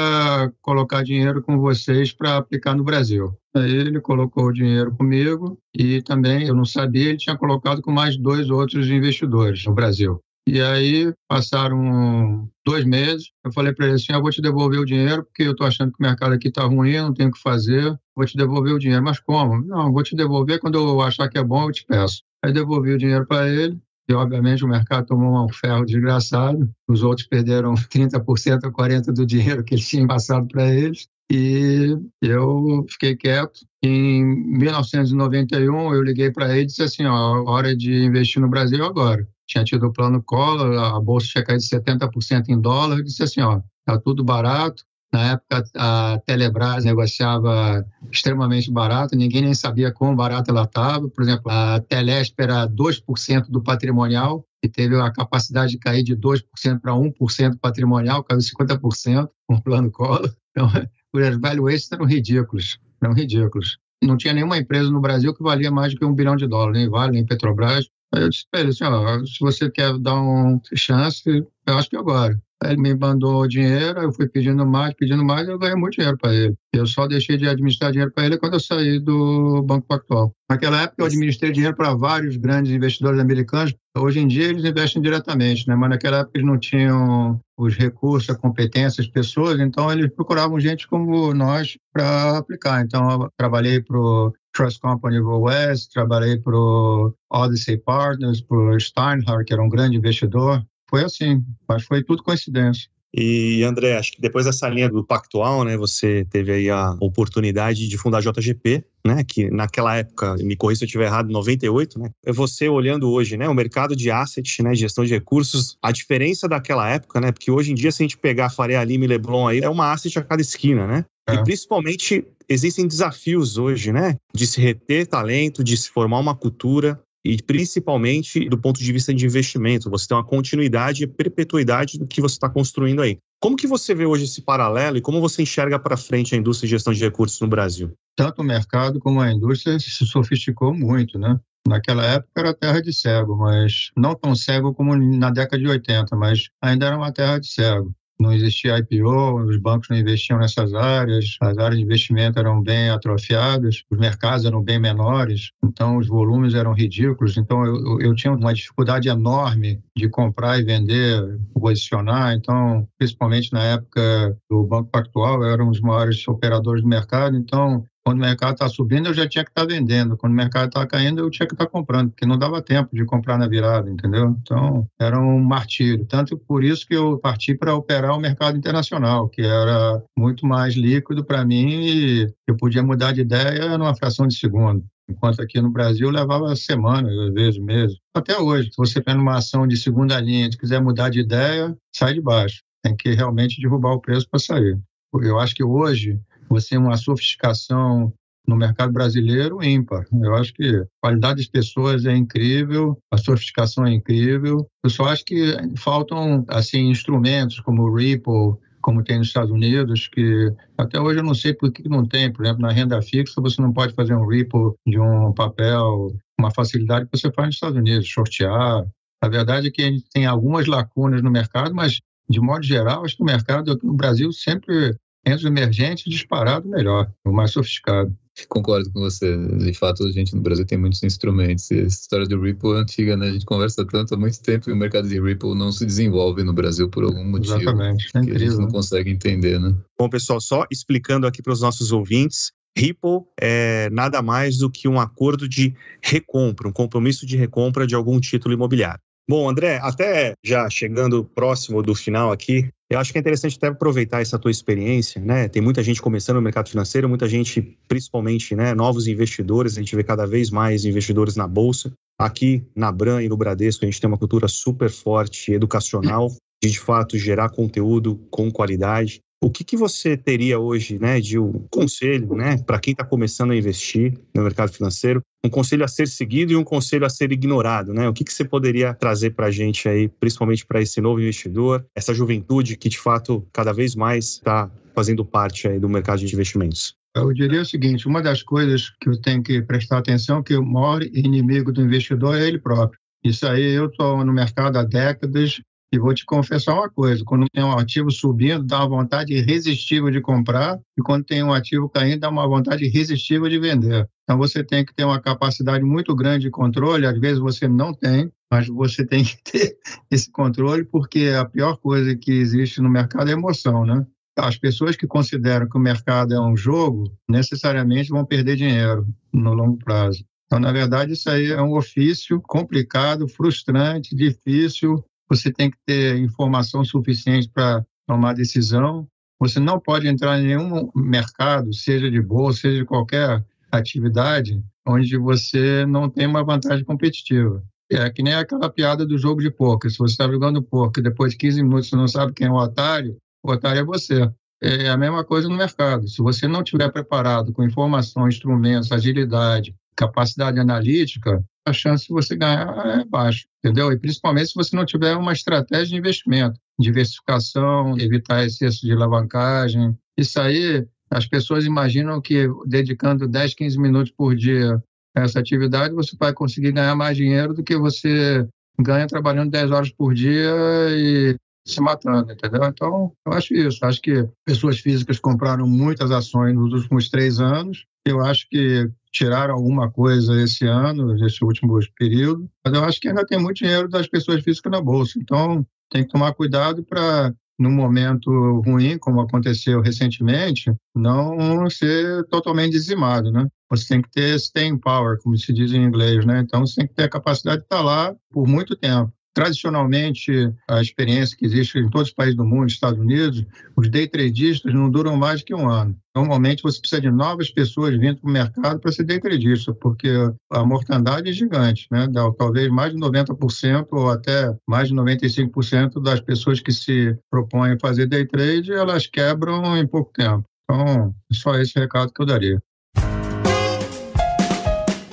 colocar 0.62 1.04
dinheiro 1.04 1.42
com 1.42 1.58
vocês 1.58 2.12
para 2.12 2.38
aplicar 2.38 2.76
no 2.76 2.84
Brasil. 2.84 3.34
Aí 3.56 3.72
ele 3.72 4.02
colocou 4.02 4.46
o 4.46 4.54
dinheiro 4.54 4.94
comigo 4.96 5.58
e 5.74 6.02
também, 6.02 6.48
eu 6.48 6.56
não 6.56 6.66
sabia, 6.66 7.10
ele 7.10 7.18
tinha 7.18 7.38
colocado 7.38 7.82
com 7.82 7.92
mais 7.92 8.18
dois 8.18 8.50
outros 8.50 8.90
investidores 8.90 9.66
no 9.66 9.74
Brasil. 9.74 10.20
E 10.48 10.62
aí 10.62 11.12
passaram 11.28 12.48
dois 12.66 12.86
meses. 12.86 13.32
Eu 13.44 13.52
falei 13.52 13.74
para 13.74 13.88
ele 13.88 13.96
assim: 13.96 14.14
eu 14.14 14.22
vou 14.22 14.30
te 14.30 14.42
devolver 14.42 14.80
o 14.80 14.86
dinheiro 14.86 15.24
porque 15.24 15.44
eu 15.44 15.52
estou 15.52 15.66
achando 15.66 15.92
que 15.92 16.00
o 16.00 16.06
mercado 16.06 16.34
aqui 16.34 16.50
está 16.50 16.64
ruim, 16.64 16.98
não 16.98 17.14
tenho 17.14 17.30
o 17.30 17.32
que 17.32 17.42
fazer. 17.42 17.98
Vou 18.16 18.26
te 18.26 18.38
devolver 18.38 18.74
o 18.74 18.80
dinheiro. 18.80 19.04
Mas 19.04 19.20
como? 19.20 19.62
Não, 19.62 19.92
vou 19.92 20.04
te 20.04 20.16
devolver 20.16 20.60
quando 20.60 20.78
eu 20.78 21.02
achar 21.02 21.28
que 21.30 21.38
é 21.38 21.44
bom, 21.44 21.64
eu 21.68 21.72
te 21.72 21.86
peço. 21.86 22.22
Aí 22.44 22.54
devolvi 22.54 22.94
o 22.94 22.98
dinheiro 22.98 23.26
para 23.26 23.50
ele. 23.50 23.80
E, 24.08 24.14
obviamente, 24.14 24.64
o 24.64 24.68
mercado 24.68 25.08
tomou 25.08 25.44
um 25.44 25.50
ferro 25.50 25.84
desgraçado. 25.84 26.70
Os 26.88 27.02
outros 27.02 27.28
perderam 27.28 27.74
30% 27.90 28.66
ou 28.66 28.72
40% 28.72 29.14
do 29.14 29.26
dinheiro 29.26 29.64
que 29.64 29.74
eles 29.74 29.88
tinham 29.88 30.06
passado 30.06 30.48
para 30.48 30.72
eles. 30.72 31.08
E 31.32 31.98
eu 32.22 32.86
fiquei 32.88 33.16
quieto. 33.16 33.62
Em 33.84 34.24
1991, 34.24 35.94
eu 35.96 36.04
liguei 36.04 36.32
para 36.32 36.52
ele 36.52 36.62
e 36.62 36.66
disse 36.68 36.84
assim: 36.84 37.06
ó, 37.06 37.44
hora 37.50 37.76
de 37.76 38.06
investir 38.06 38.40
no 38.40 38.48
Brasil 38.48 38.86
agora 38.86 39.28
tinha 39.48 39.64
tido 39.64 39.88
o 39.88 39.94
plano 39.94 40.22
Collor, 40.24 40.78
a 40.78 41.00
bolsa 41.00 41.28
tinha 41.28 41.44
caído 41.44 41.64
70% 41.64 42.50
em 42.50 42.60
dólar, 42.60 43.04
disse 43.04 43.24
assim, 43.24 43.42
ó, 43.42 43.62
tá 43.86 44.00
tudo 44.00 44.24
barato, 44.24 44.84
Na 45.14 45.32
época, 45.32 45.64
a 45.78 46.20
Telebrás 46.26 46.84
negociava 46.84 47.86
extremamente 48.12 48.70
barato, 48.70 49.16
ninguém 49.16 49.44
nem 49.44 49.54
sabia 49.54 49.94
quão 49.94 50.14
barato 50.14 50.52
ela 50.52 50.64
estava. 50.64 51.08
Por 51.08 51.24
exemplo, 51.24 51.50
a 51.50 51.80
Telesp 51.80 52.38
era 52.38 52.68
2% 52.68 53.50
do 53.50 53.64
patrimonial, 53.64 54.46
e 54.66 54.70
teve 54.70 55.00
a 55.00 55.12
capacidade 55.12 55.72
de 55.74 55.78
cair 55.78 56.04
de 56.04 56.16
2% 56.16 56.42
para 56.82 56.94
1% 56.94 57.58
patrimonial, 57.62 58.24
caiu 58.24 58.40
50% 58.40 59.30
com 59.48 59.56
o 59.56 59.62
plano 59.62 59.92
Collor. 59.92 60.34
Então, 60.52 60.68
os 61.14 61.40
valuations 61.40 61.92
eram 61.92 62.06
ridículos, 62.06 62.80
eram 63.02 63.14
ridículos. 63.14 63.78
Não 64.04 64.18
tinha 64.18 64.34
nenhuma 64.34 64.58
empresa 64.58 64.90
no 64.90 65.00
Brasil 65.00 65.34
que 65.34 65.44
valia 65.44 65.72
mais 65.72 65.94
do 65.94 66.00
que 66.00 66.06
um 66.06 66.14
bilhão 66.14 66.36
de 66.36 66.48
dólares, 66.48 66.78
nem 66.78 66.90
Vale, 66.90 67.14
nem 67.14 67.26
Petrobras. 67.26 67.88
Eu 68.16 68.30
disse 68.30 68.46
para 68.50 68.62
ele 68.62 68.70
assim, 68.70 68.84
ó, 68.84 69.26
se 69.26 69.40
você 69.40 69.70
quer 69.70 69.98
dar 70.00 70.16
uma 70.16 70.60
chance, 70.74 71.24
eu 71.68 71.78
acho 71.78 71.90
que 71.90 71.98
agora. 71.98 72.40
Aí 72.64 72.72
ele 72.72 72.82
me 72.82 72.96
mandou 72.96 73.48
dinheiro, 73.48 74.00
eu 74.00 74.14
fui 74.14 74.28
pedindo 74.30 74.66
mais, 74.66 74.94
pedindo 74.94 75.24
mais, 75.24 75.48
eu 75.48 75.60
ganhei 75.60 75.76
muito 75.76 75.96
dinheiro 75.96 76.18
para 76.18 76.34
ele. 76.34 76.56
Eu 76.74 76.88
só 76.88 77.06
deixei 77.06 77.38
de 77.38 77.48
administrar 77.48 77.92
dinheiro 77.92 78.12
para 78.14 78.26
ele 78.26 78.38
quando 78.38 78.54
eu 78.54 78.60
saí 78.60 79.00
do 79.00 79.62
Banco 79.64 79.88
Pactual. 79.88 80.34
Naquela 80.50 80.82
época 80.82 81.02
eu 81.02 81.06
administrei 81.06 81.52
dinheiro 81.52 81.76
para 81.76 81.94
vários 81.94 82.38
grandes 82.38 82.72
investidores 82.72 83.20
americanos. 83.20 83.76
Hoje 83.98 84.20
em 84.20 84.28
dia 84.28 84.46
eles 84.46 84.64
investem 84.64 85.02
diretamente, 85.02 85.68
né? 85.68 85.76
mas 85.76 85.90
naquela 85.90 86.20
época 86.20 86.38
eles 86.38 86.48
não 86.48 86.58
tinham 86.58 87.40
os 87.58 87.76
recursos, 87.76 88.30
a 88.30 88.38
competência, 88.38 89.02
as 89.02 89.08
pessoas, 89.08 89.60
então 89.60 89.92
eles 89.92 90.10
procuravam 90.14 90.60
gente 90.60 90.88
como 90.88 91.34
nós 91.34 91.78
para 91.94 92.38
aplicar. 92.38 92.84
Então 92.84 93.10
eu 93.12 93.30
trabalhei 93.38 93.82
para 93.82 93.98
o 93.98 94.34
Trust 94.56 94.80
Company 94.80 95.20
of 95.20 95.44
West, 95.44 95.92
trabalhei 95.92 96.38
para 96.38 96.56
o 96.56 97.14
Odyssey 97.30 97.78
Partners, 97.78 98.42
para 98.42 98.58
o 98.58 98.80
Steinhardt, 98.80 99.46
que 99.46 99.54
era 99.54 99.62
um 99.62 99.70
grande 99.70 99.98
investidor. 99.98 100.66
Foi 100.90 101.04
assim, 101.04 101.44
mas 101.68 101.84
foi 101.84 102.04
tudo 102.04 102.24
coincidência. 102.24 102.90
E 103.18 103.64
André, 103.64 103.96
acho 103.96 104.12
que 104.12 104.22
depois 104.22 104.46
dessa 104.46 104.68
linha 104.68 104.90
do 104.90 105.02
Pactual, 105.02 105.64
né, 105.64 105.78
você 105.78 106.28
teve 106.30 106.52
aí 106.52 106.70
a 106.70 106.98
oportunidade 107.00 107.88
de 107.88 107.98
fundar 107.98 108.18
a 108.18 108.22
JGP, 108.22 108.84
né, 109.06 109.24
que 109.24 109.50
naquela 109.50 109.96
época, 109.96 110.36
me 110.36 110.54
corrija 110.54 110.80
se 110.80 110.84
eu 110.84 110.88
estiver 110.88 111.06
errado, 111.06 111.32
98, 111.32 111.98
né? 111.98 112.10
É 112.26 112.34
você 112.34 112.68
olhando 112.68 113.10
hoje, 113.10 113.38
né, 113.38 113.48
o 113.48 113.54
mercado 113.54 113.96
de 113.96 114.12
assets, 114.12 114.60
né, 114.60 114.76
gestão 114.76 115.06
de 115.06 115.14
recursos, 115.14 115.78
a 115.82 115.94
diferença 115.94 116.46
daquela 116.46 116.90
época, 116.90 117.22
né, 117.22 117.32
porque 117.32 117.50
hoje 117.50 117.72
em 117.72 117.76
dia 117.76 117.90
se 117.90 118.04
a 118.04 118.06
gente 118.06 118.18
pegar 118.18 118.50
Faria 118.50 118.84
Lima 118.84 119.06
e 119.06 119.08
Leblon 119.08 119.48
aí, 119.48 119.60
é 119.60 119.70
uma 119.70 119.94
asset 119.94 120.20
a 120.20 120.22
cada 120.22 120.42
esquina, 120.42 120.86
né? 120.86 121.06
É. 121.28 121.36
E 121.36 121.44
principalmente 121.44 122.26
existem 122.50 122.88
desafios 122.88 123.58
hoje, 123.58 123.92
né, 123.92 124.18
de 124.34 124.46
se 124.48 124.62
reter 124.62 125.08
talento, 125.08 125.64
de 125.64 125.76
se 125.78 125.90
formar 125.90 126.20
uma 126.20 126.36
cultura, 126.36 127.00
e 127.26 127.42
principalmente 127.42 128.48
do 128.48 128.58
ponto 128.58 128.80
de 128.80 128.94
vista 128.94 129.12
de 129.12 129.26
investimento, 129.26 129.90
você 129.90 130.08
tem 130.08 130.16
uma 130.16 130.24
continuidade 130.24 131.04
e 131.04 131.08
perpetuidade 131.08 131.98
do 131.98 132.06
que 132.06 132.22
você 132.22 132.36
está 132.36 132.48
construindo 132.48 133.02
aí. 133.02 133.18
Como 133.42 133.56
que 133.56 133.66
você 133.66 133.96
vê 133.96 134.06
hoje 134.06 134.26
esse 134.26 134.42
paralelo 134.42 134.98
e 134.98 135.02
como 135.02 135.20
você 135.20 135.42
enxerga 135.42 135.80
para 135.80 135.98
frente 135.98 136.36
a 136.36 136.38
indústria 136.38 136.68
de 136.68 136.76
gestão 136.76 136.94
de 136.94 137.04
recursos 137.04 137.42
no 137.42 137.48
Brasil? 137.48 137.94
Tanto 138.16 138.44
o 138.44 138.46
mercado 138.46 139.00
como 139.00 139.20
a 139.20 139.32
indústria 139.32 139.80
se 139.80 140.06
sofisticou 140.06 140.74
muito, 140.74 141.18
né? 141.18 141.40
Naquela 141.68 142.06
época 142.06 142.30
era 142.38 142.54
terra 142.54 142.80
de 142.80 142.94
cego, 142.94 143.36
mas 143.36 143.90
não 143.98 144.14
tão 144.14 144.36
cego 144.36 144.72
como 144.72 144.96
na 144.96 145.32
década 145.32 145.58
de 145.58 145.68
80, 145.68 146.16
mas 146.16 146.48
ainda 146.62 146.86
era 146.86 146.96
uma 146.96 147.12
terra 147.12 147.40
de 147.40 147.48
cego 147.48 147.92
não 148.20 148.32
existia 148.34 148.78
IPO, 148.78 149.42
os 149.44 149.58
bancos 149.58 149.90
não 149.90 149.98
investiam 149.98 150.40
nessas 150.40 150.74
áreas, 150.74 151.38
as 151.42 151.58
áreas 151.58 151.78
de 151.78 151.84
investimento 151.84 152.40
eram 152.40 152.62
bem 152.62 152.90
atrofiadas, 152.90 153.84
os 153.90 153.98
mercados 153.98 154.46
eram 154.46 154.62
bem 154.62 154.80
menores, 154.80 155.52
então 155.64 155.98
os 155.98 156.08
volumes 156.08 156.54
eram 156.54 156.74
ridículos. 156.74 157.38
Então 157.38 157.66
eu, 157.66 158.00
eu 158.00 158.16
tinha 158.16 158.34
uma 158.34 158.54
dificuldade 158.54 159.10
enorme 159.10 159.82
de 159.96 160.10
comprar 160.10 160.60
e 160.60 160.64
vender, 160.64 161.40
posicionar. 161.54 162.34
Então, 162.34 162.88
principalmente 162.98 163.52
na 163.52 163.64
época 163.64 164.38
do 164.50 164.64
Banco 164.64 164.90
Pactual, 164.90 165.44
eu 165.44 165.50
era 165.50 165.64
um 165.64 165.72
dos 165.72 165.82
maiores 165.82 166.28
operadores 166.28 166.82
do 166.82 166.88
mercado, 166.88 167.38
então 167.38 167.86
quando 168.06 168.20
o 168.20 168.22
mercado 168.22 168.54
está 168.54 168.70
subindo, 168.70 169.08
eu 169.08 169.14
já 169.16 169.28
tinha 169.28 169.44
que 169.44 169.50
estar 169.50 169.66
tá 169.66 169.68
vendendo. 169.68 170.16
Quando 170.16 170.34
o 170.34 170.36
mercado 170.36 170.68
está 170.68 170.86
caindo, 170.86 171.22
eu 171.22 171.30
tinha 171.32 171.48
que 171.48 171.56
estar 171.56 171.66
tá 171.66 171.72
comprando, 171.72 172.12
porque 172.12 172.26
não 172.26 172.38
dava 172.38 172.62
tempo 172.62 172.96
de 172.96 173.04
comprar 173.04 173.36
na 173.36 173.48
virada, 173.48 173.90
entendeu? 173.90 174.38
Então, 174.40 174.88
era 175.00 175.20
um 175.20 175.44
martírio. 175.44 176.06
Tanto 176.06 176.38
por 176.38 176.64
isso 176.64 176.86
que 176.86 176.96
eu 176.96 177.18
parti 177.18 177.56
para 177.56 177.74
operar 177.74 178.16
o 178.16 178.20
mercado 178.20 178.58
internacional, 178.58 179.28
que 179.28 179.42
era 179.42 180.04
muito 180.16 180.46
mais 180.46 180.76
líquido 180.76 181.26
para 181.26 181.44
mim 181.44 181.68
e 181.68 182.34
eu 182.48 182.56
podia 182.56 182.84
mudar 182.84 183.12
de 183.12 183.22
ideia 183.22 183.76
numa 183.76 183.96
fração 183.96 184.28
de 184.28 184.38
segundo. 184.38 184.86
Enquanto 185.10 185.42
aqui 185.42 185.60
no 185.60 185.72
Brasil 185.72 186.12
levava 186.12 186.56
semanas, 186.56 187.12
às 187.12 187.34
vezes 187.34 187.60
meses. 187.60 187.98
Até 188.16 188.38
hoje, 188.38 188.70
se 188.70 188.78
você 188.78 189.02
tem 189.02 189.16
uma 189.16 189.38
ação 189.38 189.68
de 189.68 189.78
segunda 189.78 190.22
linha 190.22 190.46
e 190.46 190.58
quiser 190.58 190.80
mudar 190.80 191.10
de 191.10 191.22
ideia, 191.22 191.76
sai 191.96 192.14
de 192.14 192.22
baixo. 192.22 192.62
Tem 192.84 192.96
que 192.96 193.14
realmente 193.16 193.60
derrubar 193.60 193.94
o 193.94 194.02
preço 194.02 194.28
para 194.30 194.40
sair. 194.40 194.80
Eu 195.24 195.40
acho 195.40 195.56
que 195.56 195.64
hoje 195.64 196.20
você 196.50 196.70
tem 196.70 196.78
uma 196.78 196.98
sofisticação 196.98 198.14
no 198.48 198.56
mercado 198.56 198.94
brasileiro 198.94 199.64
ímpar. 199.64 200.06
Eu 200.14 200.36
acho 200.36 200.54
que 200.54 200.64
a 200.64 200.86
qualidade 201.02 201.38
das 201.38 201.48
pessoas 201.48 202.06
é 202.06 202.16
incrível, 202.16 202.98
a 203.12 203.18
sofisticação 203.18 203.86
é 203.86 203.94
incrível. 203.94 204.68
Eu 204.84 204.90
só 204.90 205.06
acho 205.06 205.26
que 205.26 205.56
faltam 205.78 206.46
assim 206.48 206.90
instrumentos 206.90 207.60
como 207.60 207.84
o 207.84 207.96
Ripple, 207.96 208.56
como 208.82 209.04
tem 209.04 209.18
nos 209.18 209.28
Estados 209.28 209.50
Unidos, 209.50 210.08
que 210.08 210.54
até 210.78 211.00
hoje 211.00 211.20
eu 211.20 211.24
não 211.24 211.34
sei 211.34 211.54
por 211.54 211.72
que 211.72 211.90
não 211.90 212.06
tem. 212.06 212.32
Por 212.32 212.46
exemplo, 212.46 212.62
na 212.62 212.72
renda 212.72 213.02
fixa 213.02 213.42
você 213.42 213.62
não 213.62 213.74
pode 213.74 213.96
fazer 213.96 214.14
um 214.14 214.28
Ripple 214.28 214.74
de 214.86 215.00
um 215.00 215.34
papel, 215.34 216.10
uma 216.40 216.52
facilidade 216.52 217.06
que 217.10 217.18
você 217.18 217.32
faz 217.32 217.48
nos 217.48 217.56
Estados 217.56 217.78
Unidos, 217.78 218.12
sortear. 218.12 218.86
A 219.22 219.28
verdade 219.28 219.68
é 219.68 219.72
que 219.72 219.82
a 219.82 219.90
gente 219.90 220.08
tem 220.12 220.28
algumas 220.28 220.68
lacunas 220.68 221.24
no 221.24 221.32
mercado, 221.32 221.74
mas 221.74 222.00
de 222.30 222.40
modo 222.40 222.64
geral, 222.64 223.04
acho 223.04 223.18
que 223.18 223.24
o 223.24 223.26
mercado 223.26 223.78
no 223.82 223.94
Brasil 223.94 224.32
sempre 224.32 224.96
entre 225.26 225.40
os 225.40 225.46
emergentes, 225.46 226.06
disparado 226.06 226.68
melhor, 226.68 227.12
o 227.26 227.32
mais 227.32 227.52
sofisticado. 227.52 228.16
Concordo 228.50 228.92
com 228.92 229.00
você. 229.00 229.38
De 229.38 229.74
fato, 229.74 230.06
a 230.06 230.12
gente 230.12 230.36
no 230.36 230.42
Brasil 230.42 230.66
tem 230.66 230.78
muitos 230.78 231.02
instrumentos. 231.04 231.72
Essa 231.72 231.88
história 231.88 232.26
do 232.28 232.40
Ripple 232.42 232.74
é 232.74 232.80
antiga, 232.80 233.16
né? 233.16 233.30
A 233.30 233.32
gente 233.32 233.46
conversa 233.46 233.86
tanto 233.86 234.14
há 234.14 234.18
muito 234.18 234.42
tempo 234.42 234.70
e 234.70 234.74
o 234.74 234.76
mercado 234.76 235.08
de 235.08 235.22
Ripple 235.22 235.56
não 235.56 235.72
se 235.72 235.86
desenvolve 235.86 236.44
no 236.44 236.52
Brasil 236.52 236.90
por 236.90 237.06
algum 237.06 237.24
motivo. 237.24 237.56
Exatamente. 237.56 238.10
É 238.14 238.22
que 238.22 238.32
a 238.32 238.38
gente 238.38 238.58
não 238.58 238.68
consegue 238.68 239.10
entender, 239.10 239.58
né? 239.58 239.74
Bom, 239.98 240.10
pessoal, 240.10 240.42
só 240.42 240.66
explicando 240.70 241.26
aqui 241.26 241.42
para 241.42 241.54
os 241.54 241.62
nossos 241.62 241.94
ouvintes, 241.94 242.52
Ripple 242.78 243.22
é 243.40 243.90
nada 243.90 244.22
mais 244.22 244.58
do 244.58 244.70
que 244.70 244.86
um 244.86 245.00
acordo 245.00 245.48
de 245.48 245.74
recompra, 246.04 246.68
um 246.68 246.74
compromisso 246.74 247.26
de 247.26 247.38
recompra 247.38 247.88
de 247.88 247.96
algum 247.96 248.20
título 248.20 248.54
imobiliário. 248.54 249.00
Bom, 249.28 249.50
André, 249.50 249.80
até 249.82 250.34
já 250.44 250.70
chegando 250.70 251.26
próximo 251.26 251.82
do 251.82 251.96
final 251.96 252.32
aqui, 252.32 252.70
eu 252.92 253.00
acho 253.00 253.12
que 253.12 253.18
é 253.18 253.22
interessante 253.22 253.58
até 253.58 253.68
aproveitar 253.68 254.22
essa 254.22 254.38
tua 254.38 254.52
experiência, 254.52 255.20
né? 255.20 255.48
Tem 255.48 255.62
muita 255.62 255.82
gente 255.82 256.00
começando 256.00 256.36
no 256.36 256.42
mercado 256.44 256.70
financeiro, 256.70 257.10
muita 257.10 257.28
gente, 257.28 257.76
principalmente, 257.88 258.56
né, 258.56 258.76
novos 258.76 259.08
investidores, 259.08 259.78
a 259.78 259.80
gente 259.80 259.96
vê 259.96 260.04
cada 260.04 260.28
vez 260.28 260.52
mais 260.52 260.86
investidores 260.86 261.36
na 261.36 261.48
bolsa. 261.48 261.92
Aqui 262.20 262.64
na 262.76 262.92
Bran 262.92 263.24
e 263.24 263.28
no 263.28 263.36
Bradesco, 263.36 263.84
a 263.84 263.88
gente 263.88 264.00
tem 264.00 264.08
uma 264.08 264.18
cultura 264.18 264.48
super 264.48 264.90
forte 264.90 265.52
educacional 265.52 266.30
de 266.64 266.70
de 266.70 266.80
fato 266.80 267.18
gerar 267.18 267.50
conteúdo 267.50 268.16
com 268.30 268.52
qualidade. 268.52 269.20
O 269.42 269.50
que, 269.50 269.64
que 269.64 269.78
você 269.78 270.18
teria 270.18 270.60
hoje, 270.60 270.98
né, 270.98 271.20
de 271.20 271.38
um 271.38 271.68
conselho, 271.70 272.36
né, 272.36 272.58
para 272.58 272.80
quem 272.80 272.94
está 272.94 273.04
começando 273.04 273.52
a 273.52 273.56
investir 273.56 274.18
no 274.34 274.44
mercado 274.44 274.72
financeiro, 274.72 275.22
um 275.46 275.50
conselho 275.50 275.84
a 275.84 275.88
ser 275.88 276.08
seguido 276.08 276.54
e 276.54 276.56
um 276.56 276.64
conselho 276.64 277.06
a 277.06 277.10
ser 277.10 277.32
ignorado, 277.32 277.94
né? 277.94 278.10
O 278.10 278.14
que, 278.14 278.24
que 278.24 278.34
você 278.34 278.44
poderia 278.44 278.94
trazer 278.94 279.32
para 279.32 279.48
a 279.48 279.52
gente 279.52 279.88
aí, 279.88 280.08
principalmente 280.08 280.66
para 280.66 280.82
esse 280.82 281.00
novo 281.00 281.22
investidor, 281.22 281.86
essa 281.96 282.14
juventude 282.14 282.76
que 282.76 282.90
de 282.90 282.98
fato 282.98 283.48
cada 283.54 283.72
vez 283.72 283.96
mais 283.96 284.26
está 284.26 284.72
fazendo 284.96 285.24
parte 285.24 285.68
aí 285.68 285.80
do 285.80 285.88
mercado 285.88 286.20
de 286.20 286.34
investimentos? 286.34 286.96
Eu 287.16 287.32
diria 287.32 287.62
o 287.62 287.66
seguinte: 287.66 288.08
uma 288.08 288.22
das 288.22 288.42
coisas 288.42 288.90
que 289.00 289.10
eu 289.10 289.22
tenho 289.22 289.44
que 289.44 289.62
prestar 289.62 290.00
atenção 290.00 290.40
é 290.40 290.44
que 290.44 290.56
o 290.56 290.66
maior 290.66 291.04
inimigo 291.04 291.72
do 291.72 291.82
investidor 291.82 292.36
é 292.36 292.48
ele 292.48 292.60
próprio. 292.60 293.00
Isso 293.24 293.48
aí 293.48 293.74
eu 293.74 293.88
estou 293.88 294.24
no 294.26 294.34
mercado 294.34 294.78
há 294.78 294.84
décadas 294.84 295.62
e 295.96 296.00
vou 296.00 296.14
te 296.14 296.26
confessar 296.26 296.74
uma 296.74 296.90
coisa: 296.90 297.24
quando 297.24 297.48
tem 297.52 297.64
um 297.64 297.78
ativo 297.78 298.12
subindo, 298.12 298.64
dá 298.64 298.80
uma 298.80 298.98
vontade 298.98 299.34
irresistível 299.34 300.12
de 300.12 300.22
comprar, 300.22 300.80
e 300.98 301.02
quando 301.02 301.26
tem 301.26 301.44
um 301.44 301.54
ativo 301.54 301.90
caindo, 301.90 302.20
dá 302.20 302.30
uma 302.30 302.48
vontade 302.48 302.86
irresistível 302.86 303.50
de 303.50 303.60
vender. 303.60 304.08
Então 304.24 304.38
você 304.38 304.64
tem 304.64 304.86
que 304.86 304.94
ter 304.94 305.06
uma 305.06 305.22
capacidade 305.22 305.84
muito 305.84 306.16
grande 306.16 306.46
de 306.46 306.52
controle, 306.52 307.06
às 307.06 307.20
vezes 307.20 307.40
você 307.40 307.68
não 307.68 307.94
tem, 307.94 308.32
mas 308.52 308.68
você 308.68 309.06
tem 309.06 309.24
que 309.24 309.38
ter 309.44 309.78
esse 310.12 310.32
controle, 310.32 310.84
porque 310.84 311.34
a 311.38 311.46
pior 311.46 311.78
coisa 311.78 312.16
que 312.16 312.32
existe 312.32 312.82
no 312.82 312.90
mercado 312.90 313.30
é 313.30 313.34
emoção, 313.34 313.86
né? 313.86 314.06
As 314.38 314.58
pessoas 314.58 314.98
que 314.98 315.08
consideram 315.08 315.70
que 315.70 315.78
o 315.78 315.82
mercado 315.82 316.34
é 316.34 316.42
um 316.42 316.58
jogo, 316.58 317.10
necessariamente 317.30 318.10
vão 318.10 318.26
perder 318.26 318.58
dinheiro 318.58 319.08
no 319.34 319.54
longo 319.54 319.78
prazo. 319.78 320.26
Então, 320.46 320.60
na 320.60 320.72
verdade, 320.72 321.14
isso 321.14 321.30
aí 321.30 321.52
é 321.52 321.62
um 321.62 321.76
ofício 321.76 322.42
complicado, 322.42 323.28
frustrante, 323.28 324.16
difícil, 324.16 325.04
você 325.30 325.52
tem 325.52 325.70
que 325.70 325.78
ter 325.86 326.18
informação 326.18 326.84
suficiente 326.84 327.50
para 327.50 327.84
tomar 328.08 328.34
decisão. 328.34 329.08
Você 329.40 329.60
não 329.60 329.80
pode 329.80 330.08
entrar 330.08 330.40
em 330.40 330.48
nenhum 330.48 330.90
mercado, 330.96 331.74
seja 331.74 332.10
de 332.10 332.22
bolsa, 332.22 332.62
seja 332.62 332.80
de 332.80 332.86
qualquer 332.86 333.44
atividade, 333.72 334.64
onde 334.88 335.18
você 335.18 335.86
não 335.86 336.10
tem 336.10 336.28
uma 336.28 336.44
vantagem 336.44 336.86
competitiva. 336.86 337.64
É 337.92 338.10
que 338.10 338.24
nem 338.24 338.34
aquela 338.34 338.70
piada 338.70 339.06
do 339.06 339.18
jogo 339.18 339.42
de 339.42 339.52
poker. 339.52 339.92
Se 339.92 339.98
você 339.98 340.14
está 340.14 340.28
jogando 340.28 340.64
poker 340.64 341.04
depois 341.04 341.32
de 341.32 341.38
15 341.38 341.64
minutos 341.64 341.90
você 341.90 341.96
não 341.96 342.08
sabe 342.08 342.34
quem 342.34 342.48
é 342.48 342.52
o 342.52 342.56
otário, 342.56 343.18
o 343.44 343.52
otário 343.52 343.80
é 343.80 343.84
você. 343.84 344.30
é 344.62 344.90
a 344.90 344.98
mesma 344.98 345.24
coisa 345.24 345.48
no 345.48 345.56
mercado. 345.56 346.08
Se 346.08 346.22
você 346.22 346.48
não 346.48 346.62
estiver 346.62 346.92
preparado 346.92 347.54
com 347.54 347.64
informação, 347.64 348.28
instrumentos, 348.28 348.92
agilidade, 348.92 349.76
capacidade 349.96 350.60
analítica, 350.60 351.44
a 351.66 351.74
chance 351.74 352.08
de 352.08 352.14
você 352.14 352.36
ganhar 352.36 353.02
é 353.02 353.06
baixa, 353.06 353.46
entendeu? 353.64 353.92
E 353.92 353.98
principalmente 353.98 354.50
se 354.50 354.56
você 354.56 354.76
não 354.76 354.86
tiver 354.86 355.16
uma 355.16 355.34
estratégia 355.34 355.88
de 355.88 355.96
investimento, 355.96 356.60
diversificação, 356.80 357.98
evitar 357.98 358.46
excesso 358.46 358.82
de 358.82 358.92
alavancagem. 358.92 359.98
Isso 360.18 360.40
aí, 360.40 360.86
as 361.10 361.26
pessoas 361.28 361.66
imaginam 361.66 362.22
que 362.22 362.48
dedicando 362.68 363.28
10, 363.28 363.56
15 363.56 363.80
minutos 363.80 364.12
por 364.12 364.36
dia 364.36 364.82
a 365.16 365.22
essa 365.22 365.40
atividade, 365.40 365.96
você 365.96 366.16
vai 366.20 366.34
conseguir 366.34 366.72
ganhar 366.72 366.96
mais 366.96 367.18
dinheiro 367.18 367.54
do 367.54 367.64
que 367.64 367.78
você 367.78 368.48
ganha 368.80 369.08
trabalhando 369.08 369.52
10 369.52 369.72
horas 369.72 369.90
por 369.90 370.14
dia 370.14 370.52
e 370.90 371.36
se 371.66 371.82
matando, 371.82 372.32
entendeu? 372.32 372.64
Então, 372.64 373.12
eu 373.26 373.34
acho 373.34 373.54
isso. 373.54 373.84
Acho 373.84 374.02
que 374.02 374.28
pessoas 374.46 374.80
físicas 374.80 375.20
compraram 375.20 375.68
muitas 375.68 376.12
ações 376.12 376.54
nos 376.54 376.74
últimos 376.74 377.10
três 377.10 377.40
anos. 377.40 377.86
Eu 378.06 378.24
acho 378.24 378.48
que 378.50 378.90
tiraram 379.12 379.56
alguma 379.56 379.90
coisa 379.90 380.40
esse 380.42 380.66
ano, 380.66 381.16
nesse 381.16 381.44
último 381.44 381.80
período, 381.98 382.50
mas 382.64 382.74
eu 382.74 382.84
acho 382.84 383.00
que 383.00 383.08
ainda 383.08 383.26
tem 383.26 383.40
muito 383.40 383.58
dinheiro 383.58 383.90
das 383.90 384.08
pessoas 384.08 384.44
físicas 384.44 384.72
na 384.72 384.82
bolsa. 384.82 385.18
Então, 385.18 385.66
tem 385.90 386.04
que 386.04 386.10
tomar 386.10 386.34
cuidado 386.34 386.84
para 386.84 387.34
num 387.58 387.72
momento 387.72 388.30
ruim, 388.66 388.98
como 388.98 389.22
aconteceu 389.22 389.82
recentemente, 389.82 390.74
não 390.94 391.70
ser 391.70 392.26
totalmente 392.26 392.74
dizimado, 392.74 393.32
né? 393.32 393.48
Você 393.70 393.88
tem 393.88 394.02
que 394.02 394.12
ter 394.12 394.36
staying 394.36 394.78
power, 394.78 395.18
como 395.24 395.38
se 395.38 395.54
diz 395.54 395.72
em 395.72 395.84
inglês, 395.84 396.26
né? 396.26 396.42
Então, 396.42 396.66
você 396.66 396.76
tem 396.76 396.88
que 396.88 396.94
ter 396.94 397.04
a 397.04 397.10
capacidade 397.10 397.60
de 397.60 397.64
estar 397.64 397.82
lá 397.82 398.14
por 398.30 398.46
muito 398.46 398.76
tempo. 398.76 399.12
Tradicionalmente, 399.36 400.32
a 400.66 400.82
experiência 400.82 401.36
que 401.38 401.46
existe 401.46 401.78
em 401.78 401.90
todos 401.90 402.08
os 402.08 402.14
países 402.14 402.38
do 402.38 402.46
mundo, 402.46 402.70
Estados 402.70 402.98
Unidos, 402.98 403.46
os 403.76 403.90
day 403.90 404.08
tradistas 404.08 404.74
não 404.74 404.90
duram 404.90 405.18
mais 405.18 405.44
que 405.44 405.54
um 405.54 405.68
ano. 405.70 405.94
Normalmente, 406.16 406.64
você 406.64 406.80
precisa 406.80 407.02
de 407.02 407.12
novas 407.12 407.52
pessoas 407.52 407.98
vindo 407.98 408.22
para 408.22 408.30
o 408.30 408.32
mercado 408.32 408.80
para 408.80 408.94
ser 408.94 409.04
day 409.04 409.20
tradista, 409.20 409.74
porque 409.74 410.08
a 410.50 410.66
mortandade 410.66 411.30
é 411.30 411.34
gigante, 411.34 411.86
né? 411.92 412.08
Talvez 412.38 412.70
mais 412.70 412.94
de 412.94 412.98
90% 412.98 413.88
ou 413.92 414.10
até 414.10 414.56
mais 414.66 414.88
de 414.88 414.96
95% 414.96 416.02
das 416.02 416.22
pessoas 416.22 416.62
que 416.62 416.72
se 416.72 417.14
propõem 417.30 417.74
a 417.74 417.80
fazer 417.80 418.08
day 418.08 418.26
trade, 418.26 418.72
elas 418.72 419.06
quebram 419.06 419.76
em 419.78 419.86
pouco 419.86 420.14
tempo. 420.14 420.46
Então, 420.64 421.14
só 421.34 421.56
esse 421.56 421.78
recado 421.78 422.14
que 422.14 422.22
eu 422.22 422.26
daria. 422.26 422.64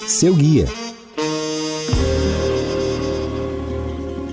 Seu 0.06 0.37
guia 0.37 0.66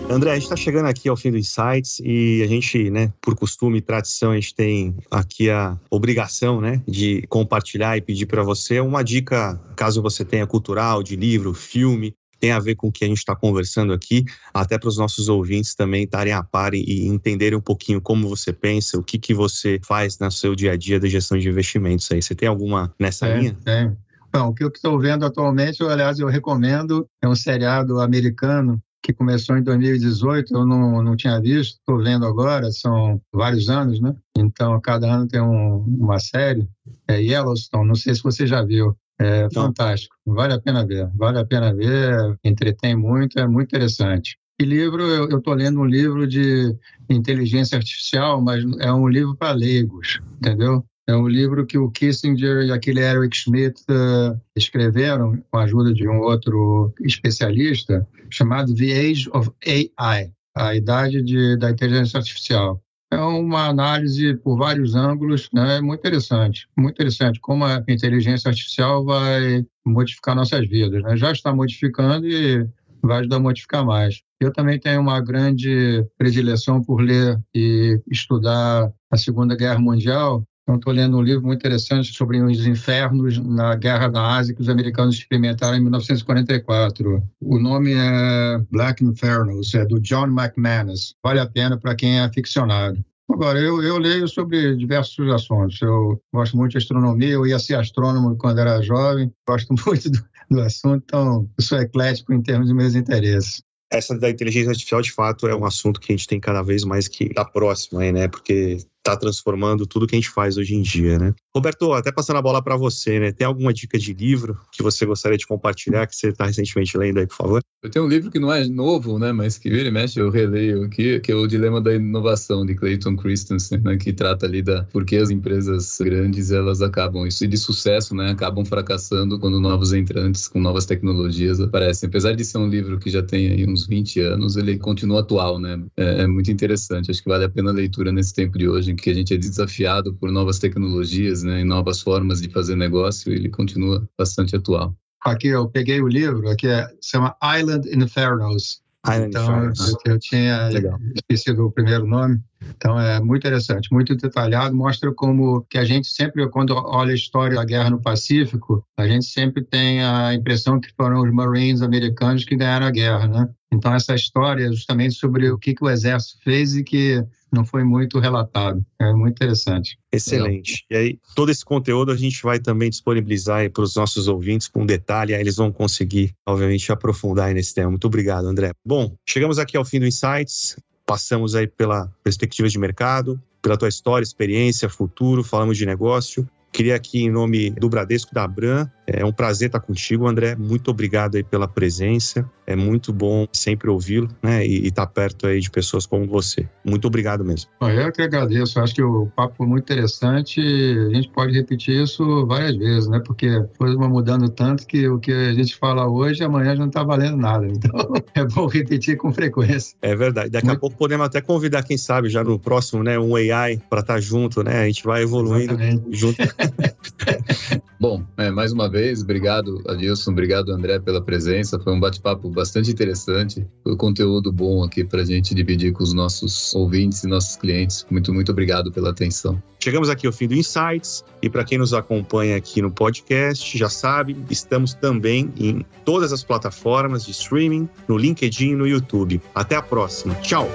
André, 0.09 0.31
a 0.31 0.33
gente 0.33 0.43
está 0.43 0.55
chegando 0.55 0.87
aqui 0.87 1.07
ao 1.07 1.15
fim 1.15 1.29
do 1.29 1.37
Insights 1.37 2.01
e 2.03 2.41
a 2.43 2.47
gente, 2.47 2.89
né, 2.89 3.13
por 3.21 3.35
costume 3.35 3.77
e 3.77 3.81
tradição, 3.81 4.31
a 4.31 4.35
gente 4.35 4.55
tem 4.55 4.95
aqui 5.11 5.51
a 5.51 5.77
obrigação, 5.87 6.59
né, 6.59 6.81
de 6.87 7.21
compartilhar 7.29 7.95
e 7.95 8.01
pedir 8.01 8.25
para 8.25 8.41
você 8.41 8.79
uma 8.79 9.03
dica, 9.03 9.55
caso 9.75 10.01
você 10.01 10.25
tenha 10.25 10.47
cultural, 10.47 11.03
de 11.03 11.15
livro, 11.15 11.53
filme, 11.53 12.15
tem 12.39 12.51
a 12.51 12.59
ver 12.59 12.73
com 12.73 12.87
o 12.87 12.91
que 12.91 13.05
a 13.05 13.07
gente 13.07 13.19
está 13.19 13.35
conversando 13.35 13.93
aqui, 13.93 14.25
até 14.51 14.79
para 14.79 14.89
os 14.89 14.97
nossos 14.97 15.29
ouvintes 15.29 15.75
também 15.75 16.05
estarem 16.05 16.33
a 16.33 16.41
par 16.41 16.73
e 16.73 17.05
entenderem 17.05 17.59
um 17.59 17.61
pouquinho 17.61 18.01
como 18.01 18.27
você 18.27 18.51
pensa, 18.51 18.97
o 18.97 19.03
que, 19.03 19.19
que 19.19 19.33
você 19.33 19.79
faz 19.85 20.17
no 20.17 20.31
seu 20.31 20.55
dia 20.55 20.71
a 20.71 20.75
dia 20.75 20.99
da 20.99 21.07
gestão 21.07 21.37
de 21.37 21.47
investimentos 21.47 22.09
aí. 22.11 22.21
Você 22.21 22.33
tem 22.33 22.47
alguma 22.49 22.91
nessa 22.99 23.27
é, 23.27 23.37
linha? 23.37 23.57
Tem. 23.63 23.95
Bom, 24.33 24.47
o 24.47 24.53
que 24.55 24.63
eu 24.63 24.69
estou 24.69 24.97
vendo 24.99 25.25
atualmente, 25.25 25.83
aliás, 25.83 26.17
eu 26.17 26.27
recomendo, 26.27 27.07
é 27.21 27.27
um 27.27 27.35
seriado 27.35 27.99
americano 27.99 28.81
que 29.01 29.13
começou 29.13 29.57
em 29.57 29.63
2018, 29.63 30.53
eu 30.53 30.65
não, 30.65 31.01
não 31.01 31.15
tinha 31.15 31.39
visto, 31.39 31.77
estou 31.79 31.97
vendo 32.03 32.25
agora, 32.25 32.71
são 32.71 33.21
vários 33.33 33.69
anos, 33.69 33.99
né? 33.99 34.15
Então, 34.37 34.79
cada 34.81 35.11
ano 35.11 35.27
tem 35.27 35.41
um, 35.41 35.77
uma 35.87 36.19
série, 36.19 36.67
é 37.07 37.21
Yellowstone, 37.21 37.87
não 37.87 37.95
sei 37.95 38.13
se 38.13 38.23
você 38.23 38.45
já 38.45 38.63
viu, 38.63 38.95
é 39.19 39.43
não. 39.43 39.49
fantástico, 39.49 40.15
vale 40.25 40.53
a 40.53 40.59
pena 40.59 40.85
ver, 40.85 41.09
vale 41.15 41.39
a 41.39 41.45
pena 41.45 41.73
ver, 41.73 42.37
entretém 42.43 42.95
muito, 42.95 43.39
é 43.39 43.47
muito 43.47 43.67
interessante. 43.69 44.37
E 44.61 44.65
livro, 44.65 45.01
eu 45.01 45.37
estou 45.37 45.53
lendo 45.53 45.79
um 45.79 45.85
livro 45.85 46.27
de 46.27 46.75
inteligência 47.09 47.77
artificial, 47.77 48.41
mas 48.41 48.61
é 48.79 48.91
um 48.91 49.07
livro 49.07 49.33
para 49.35 49.53
leigos, 49.55 50.19
entendeu? 50.37 50.83
É 51.09 51.15
um 51.15 51.27
livro 51.27 51.65
que 51.65 51.75
o 51.75 51.89
Kissinger 51.89 52.67
e 52.67 52.71
aquele 52.71 52.99
Eric 52.99 53.35
Schmidt 53.35 53.81
uh, 53.89 54.39
escreveram 54.55 55.43
com 55.49 55.57
a 55.57 55.63
ajuda 55.63 55.91
de 55.91 56.07
um 56.07 56.19
outro 56.19 56.93
especialista, 57.01 58.07
chamado 58.29 58.75
The 58.75 58.91
Age 58.91 59.27
of 59.33 59.49
AI, 59.65 60.31
a 60.55 60.75
idade 60.75 61.23
de, 61.23 61.57
da 61.57 61.71
inteligência 61.71 62.19
artificial. 62.19 62.79
É 63.11 63.17
uma 63.17 63.69
análise 63.69 64.35
por 64.35 64.55
vários 64.55 64.93
ângulos, 64.93 65.49
né? 65.51 65.81
muito 65.81 66.01
interessante, 66.01 66.67
muito 66.77 66.93
interessante 66.93 67.39
como 67.39 67.65
a 67.65 67.83
inteligência 67.87 68.49
artificial 68.49 69.03
vai 69.03 69.65
modificar 69.83 70.35
nossas 70.35 70.69
vidas. 70.69 71.01
Né? 71.01 71.17
Já 71.17 71.31
está 71.31 71.51
modificando 71.51 72.27
e 72.27 72.67
vai 73.01 73.21
ajudar 73.21 73.37
a 73.37 73.39
modificar 73.39 73.83
mais. 73.83 74.21
Eu 74.39 74.53
também 74.53 74.79
tenho 74.79 75.01
uma 75.01 75.19
grande 75.19 76.05
predileção 76.19 76.83
por 76.83 77.01
ler 77.01 77.39
e 77.55 77.99
estudar 78.11 78.93
a 79.11 79.17
Segunda 79.17 79.55
Guerra 79.55 79.79
Mundial, 79.79 80.45
então, 80.69 80.77
estou 80.77 80.93
lendo 80.93 81.17
um 81.17 81.21
livro 81.23 81.41
muito 81.41 81.57
interessante 81.61 82.13
sobre 82.13 82.39
os 82.39 82.67
infernos 82.67 83.39
na 83.39 83.73
Guerra 83.73 84.07
da 84.07 84.35
Ásia 84.35 84.53
que 84.53 84.61
os 84.61 84.69
americanos 84.69 85.15
experimentaram 85.15 85.75
em 85.75 85.81
1944. 85.81 87.23
O 87.41 87.59
nome 87.59 87.93
é 87.93 88.59
Black 88.69 89.03
Infernos, 89.03 89.73
é 89.73 89.83
do 89.83 89.99
John 89.99 90.27
McManus. 90.27 91.15
Vale 91.23 91.39
a 91.39 91.47
pena 91.47 91.75
para 91.75 91.95
quem 91.95 92.19
é 92.19 92.23
aficionado. 92.23 93.03
Agora, 93.31 93.59
eu, 93.59 93.81
eu 93.81 93.97
leio 93.97 94.27
sobre 94.27 94.75
diversos 94.75 95.27
assuntos. 95.33 95.81
Eu 95.81 96.21
gosto 96.31 96.55
muito 96.55 96.73
de 96.73 96.77
astronomia, 96.77 97.29
eu 97.29 97.47
ia 97.47 97.57
ser 97.57 97.73
astrônomo 97.73 98.37
quando 98.37 98.59
era 98.59 98.79
jovem, 98.83 99.33
gosto 99.47 99.73
muito 99.87 100.11
do, 100.11 100.19
do 100.51 100.61
assunto, 100.61 101.03
então 101.03 101.49
eu 101.57 101.63
sou 101.63 101.79
eclético 101.79 102.31
em 102.31 102.43
termos 102.43 102.67
de 102.67 102.75
meus 102.75 102.93
interesses 102.93 103.63
essa 103.91 104.17
da 104.17 104.29
inteligência 104.29 104.69
artificial, 104.69 105.01
de 105.01 105.11
fato, 105.11 105.47
é 105.47 105.55
um 105.55 105.65
assunto 105.65 105.99
que 105.99 106.13
a 106.13 106.15
gente 106.15 106.27
tem 106.27 106.39
cada 106.39 106.61
vez 106.61 106.83
mais 106.83 107.07
que 107.07 107.33
tá 107.33 107.43
próximo 107.43 107.99
aí, 107.99 108.11
né? 108.11 108.27
Porque 108.27 108.77
está 109.09 109.17
transformando 109.17 109.87
tudo 109.87 110.07
que 110.07 110.15
a 110.15 110.19
gente 110.19 110.29
faz 110.29 110.57
hoje 110.57 110.75
em 110.75 110.81
dia, 110.81 111.17
né? 111.17 111.33
Roberto, 111.55 111.93
até 111.93 112.11
passando 112.11 112.37
a 112.37 112.41
bola 112.41 112.61
para 112.61 112.77
você, 112.77 113.19
né? 113.19 113.31
Tem 113.31 113.45
alguma 113.45 113.73
dica 113.73 113.97
de 113.97 114.13
livro 114.13 114.57
que 114.71 114.83
você 114.83 115.05
gostaria 115.05 115.37
de 115.37 115.47
compartilhar, 115.47 116.05
que 116.05 116.15
você 116.15 116.29
está 116.29 116.45
recentemente 116.45 116.97
lendo 116.97 117.19
aí, 117.19 117.27
por 117.27 117.35
favor? 117.35 117.61
Eu 117.81 117.89
tenho 117.89 118.05
um 118.05 118.09
livro 118.09 118.29
que 118.29 118.39
não 118.39 118.53
é 118.53 118.67
novo, 118.67 119.17
né? 119.17 119.31
Mas 119.31 119.57
que 119.57 119.69
vira 119.69 119.87
e 119.87 119.91
mexe, 119.91 120.19
eu 120.19 120.29
releio 120.29 120.83
aqui, 120.83 121.19
que 121.19 121.31
é 121.31 121.35
o 121.35 121.47
Dilema 121.47 121.81
da 121.81 121.95
Inovação, 121.95 122.65
de 122.65 122.75
Clayton 122.75 123.15
Christensen, 123.15 123.79
né? 123.79 123.97
Que 123.97 124.13
trata 124.13 124.45
ali 124.45 124.61
da 124.61 124.83
por 124.83 125.05
que 125.05 125.15
as 125.15 125.29
empresas 125.29 125.97
grandes, 125.99 126.51
elas 126.51 126.81
acabam, 126.81 127.25
isso 127.25 127.47
de 127.47 127.57
sucesso, 127.57 128.13
né? 128.13 128.31
Acabam 128.31 128.65
fracassando 128.65 129.39
quando 129.39 129.59
novos 129.59 129.93
entrantes 129.93 130.47
com 130.47 130.59
novas 130.59 130.85
tecnologias 130.85 131.59
aparecem. 131.59 132.07
Apesar 132.07 132.33
de 132.35 132.45
ser 132.45 132.57
um 132.57 132.67
livro 132.67 132.99
que 132.99 133.09
já 133.09 133.23
tem 133.23 133.49
aí 133.49 133.65
uns 133.67 133.87
20 133.87 134.19
anos, 134.21 134.55
ele 134.55 134.77
continua 134.77 135.21
atual, 135.21 135.59
né? 135.59 135.81
É, 135.97 136.23
é 136.23 136.27
muito 136.27 136.51
interessante, 136.51 137.09
acho 137.09 137.23
que 137.23 137.29
vale 137.29 137.45
a 137.45 137.49
pena 137.49 137.71
a 137.71 137.73
leitura 137.73 138.11
nesse 138.11 138.33
tempo 138.33 138.57
de 138.57 138.67
hoje, 138.67 138.91
que 139.01 139.09
a 139.09 139.13
gente 139.13 139.33
é 139.33 139.37
desafiado 139.37 140.13
por 140.13 140.31
novas 140.31 140.59
tecnologias, 140.59 141.43
né, 141.43 141.61
e 141.61 141.63
novas 141.63 142.01
formas 142.01 142.41
de 142.41 142.49
fazer 142.49 142.75
negócio, 142.75 143.31
ele 143.31 143.49
continua 143.49 144.07
bastante 144.17 144.55
atual. 144.55 144.95
Aqui 145.21 145.47
eu 145.47 145.67
peguei 145.67 146.01
o 146.01 146.07
livro, 146.07 146.49
aqui 146.49 146.67
é, 146.67 146.87
se 147.01 147.11
chama 147.11 147.35
Island 147.43 147.89
Infernos. 147.93 148.81
Island 149.05 149.29
então, 149.29 149.43
Infernos. 149.43 149.95
eu 150.05 150.19
tinha 150.19 150.67
Legal. 150.67 150.99
esquecido 151.15 151.65
o 151.65 151.71
primeiro 151.71 152.05
nome. 152.05 152.41
Então 152.75 152.99
é 152.99 153.19
muito 153.19 153.41
interessante, 153.41 153.91
muito 153.91 154.15
detalhado, 154.15 154.75
mostra 154.75 155.13
como 155.13 155.65
que 155.69 155.77
a 155.77 155.85
gente 155.85 156.07
sempre, 156.07 156.47
quando 156.49 156.73
olha 156.73 157.11
a 157.11 157.15
história 157.15 157.55
da 157.55 157.65
guerra 157.65 157.89
no 157.89 158.01
Pacífico, 158.01 158.85
a 158.97 159.07
gente 159.07 159.25
sempre 159.25 159.63
tem 159.63 160.03
a 160.03 160.33
impressão 160.33 160.79
que 160.79 160.93
foram 160.95 161.21
os 161.21 161.33
Marines 161.33 161.81
americanos 161.81 162.45
que 162.45 162.55
ganharam 162.55 162.87
a 162.87 162.91
guerra, 162.91 163.27
né? 163.27 163.49
Então 163.71 163.93
essa 163.93 164.15
história 164.15 164.65
é 164.65 164.71
justamente 164.71 165.15
sobre 165.15 165.49
o 165.49 165.57
que, 165.57 165.73
que 165.73 165.83
o 165.83 165.89
exército 165.89 166.41
fez 166.43 166.75
e 166.75 166.83
que 166.83 167.23
não 167.51 167.65
foi 167.65 167.83
muito 167.83 168.19
relatado. 168.19 168.83
É 168.99 169.11
muito 169.13 169.35
interessante. 169.35 169.97
Excelente. 170.11 170.85
E 170.89 170.95
aí, 170.95 171.19
todo 171.35 171.51
esse 171.51 171.63
conteúdo 171.63 172.11
a 172.11 172.15
gente 172.15 172.41
vai 172.43 172.59
também 172.59 172.89
disponibilizar 172.89 173.69
para 173.71 173.83
os 173.83 173.95
nossos 173.95 174.27
ouvintes 174.27 174.67
com 174.67 174.85
detalhe, 174.85 175.33
aí 175.33 175.41
eles 175.41 175.55
vão 175.55 175.71
conseguir, 175.71 176.33
obviamente, 176.45 176.91
aprofundar 176.91 177.53
nesse 177.53 177.73
tema. 177.73 177.89
Muito 177.89 178.07
obrigado, 178.07 178.45
André. 178.45 178.71
Bom, 178.85 179.15
chegamos 179.27 179.59
aqui 179.59 179.77
ao 179.77 179.85
fim 179.85 179.99
do 179.99 180.05
Insights, 180.05 180.77
passamos 181.05 181.55
aí 181.55 181.67
pela 181.67 182.11
perspectiva 182.23 182.69
de 182.69 182.77
mercado, 182.77 183.41
pela 183.61 183.77
tua 183.77 183.89
história, 183.89 184.23
experiência, 184.23 184.89
futuro, 184.89 185.43
falamos 185.43 185.77
de 185.77 185.85
negócio. 185.85 186.47
Queria 186.71 186.95
aqui, 186.95 187.23
em 187.23 187.31
nome 187.31 187.71
do 187.71 187.89
Bradesco 187.89 188.33
da 188.33 188.43
Abram, 188.43 188.89
é 189.11 189.25
um 189.25 189.31
prazer 189.31 189.67
estar 189.67 189.79
contigo, 189.79 190.27
André. 190.27 190.55
Muito 190.55 190.91
obrigado 190.91 191.35
aí 191.35 191.43
pela 191.43 191.67
presença. 191.67 192.49
É 192.67 192.75
muito 192.75 193.11
bom 193.11 193.47
sempre 193.51 193.89
ouvi-lo, 193.89 194.29
né? 194.43 194.63
E, 194.65 194.87
estar 194.87 195.07
perto 195.07 195.47
aí 195.47 195.59
de 195.59 195.71
pessoas 195.71 196.05
como 196.05 196.27
você. 196.27 196.67
Muito 196.85 197.07
obrigado 197.07 197.43
mesmo. 197.43 197.71
Eu 197.81 198.11
que 198.11 198.21
agradeço. 198.21 198.79
Acho 198.79 198.93
que 198.93 199.01
o 199.01 199.25
papo 199.35 199.55
foi 199.57 199.65
muito 199.65 199.91
interessante. 199.91 200.61
A 200.61 201.15
gente 201.15 201.29
pode 201.29 201.53
repetir 201.53 202.03
isso 202.03 202.45
várias 202.45 202.75
vezes, 202.77 203.09
né? 203.09 203.19
Porque 203.25 203.47
as 203.47 203.75
coisas 203.75 203.97
vão 203.97 204.09
mudando 204.09 204.47
tanto 204.49 204.85
que 204.85 205.07
o 205.07 205.17
que 205.17 205.31
a 205.31 205.53
gente 205.53 205.75
fala 205.75 206.07
hoje, 206.07 206.43
amanhã 206.43 206.75
já 206.75 206.79
não 206.79 206.87
está 206.87 207.03
valendo 207.03 207.37
nada. 207.37 207.65
Então, 207.65 208.13
é 208.35 208.45
bom 208.45 208.67
repetir 208.67 209.17
com 209.17 209.33
frequência. 209.33 209.97
É 210.03 210.15
verdade. 210.15 210.51
Daqui 210.51 210.67
muito... 210.67 210.77
a 210.77 210.79
pouco 210.79 210.95
podemos 210.95 211.25
até 211.25 211.41
convidar, 211.41 211.81
quem 211.81 211.97
sabe, 211.97 212.29
já 212.29 212.43
no 212.43 212.59
próximo, 212.59 213.03
né? 213.03 213.17
Um 213.17 213.35
AI 213.35 213.81
para 213.89 214.01
estar 214.01 214.19
junto, 214.19 214.63
né? 214.63 214.83
A 214.83 214.85
gente 214.85 215.03
vai 215.03 215.23
evoluindo 215.23 215.73
Exatamente. 215.73 216.15
junto. 216.15 216.37
bom, 217.99 218.23
é, 218.37 218.49
mais 218.49 218.71
uma 218.71 218.89
vez. 218.89 219.21
Obrigado, 219.21 219.81
Adilson. 219.87 220.31
Obrigado, 220.31 220.71
André, 220.71 220.99
pela 220.99 221.21
presença. 221.21 221.79
Foi 221.79 221.93
um 221.93 221.99
bate-papo 221.99 222.49
bastante 222.49 222.91
interessante. 222.91 223.65
Foi 223.83 223.93
um 223.93 223.97
conteúdo 223.97 224.51
bom 224.51 224.83
aqui 224.83 225.03
para 225.03 225.21
a 225.21 225.25
gente 225.25 225.55
dividir 225.55 225.93
com 225.93 226.03
os 226.03 226.13
nossos 226.13 226.73
ouvintes 226.75 227.23
e 227.23 227.27
nossos 227.27 227.55
clientes. 227.55 228.05
Muito, 228.09 228.33
muito 228.33 228.51
obrigado 228.51 228.91
pela 228.91 229.09
atenção. 229.09 229.61
Chegamos 229.81 230.09
aqui 230.09 230.27
ao 230.27 230.33
fim 230.33 230.47
do 230.47 230.55
Insights 230.55 231.23
e 231.41 231.49
para 231.49 231.63
quem 231.63 231.77
nos 231.77 231.93
acompanha 231.93 232.57
aqui 232.57 232.81
no 232.81 232.91
podcast, 232.91 233.77
já 233.77 233.89
sabe, 233.89 234.35
estamos 234.49 234.93
também 234.93 235.53
em 235.57 235.85
todas 236.03 236.33
as 236.33 236.43
plataformas 236.43 237.25
de 237.25 237.31
streaming, 237.31 237.87
no 238.07 238.17
LinkedIn 238.17 238.71
e 238.71 238.75
no 238.75 238.85
YouTube. 238.85 239.41
Até 239.55 239.77
a 239.77 239.81
próxima. 239.81 240.35
Tchau! 240.35 240.69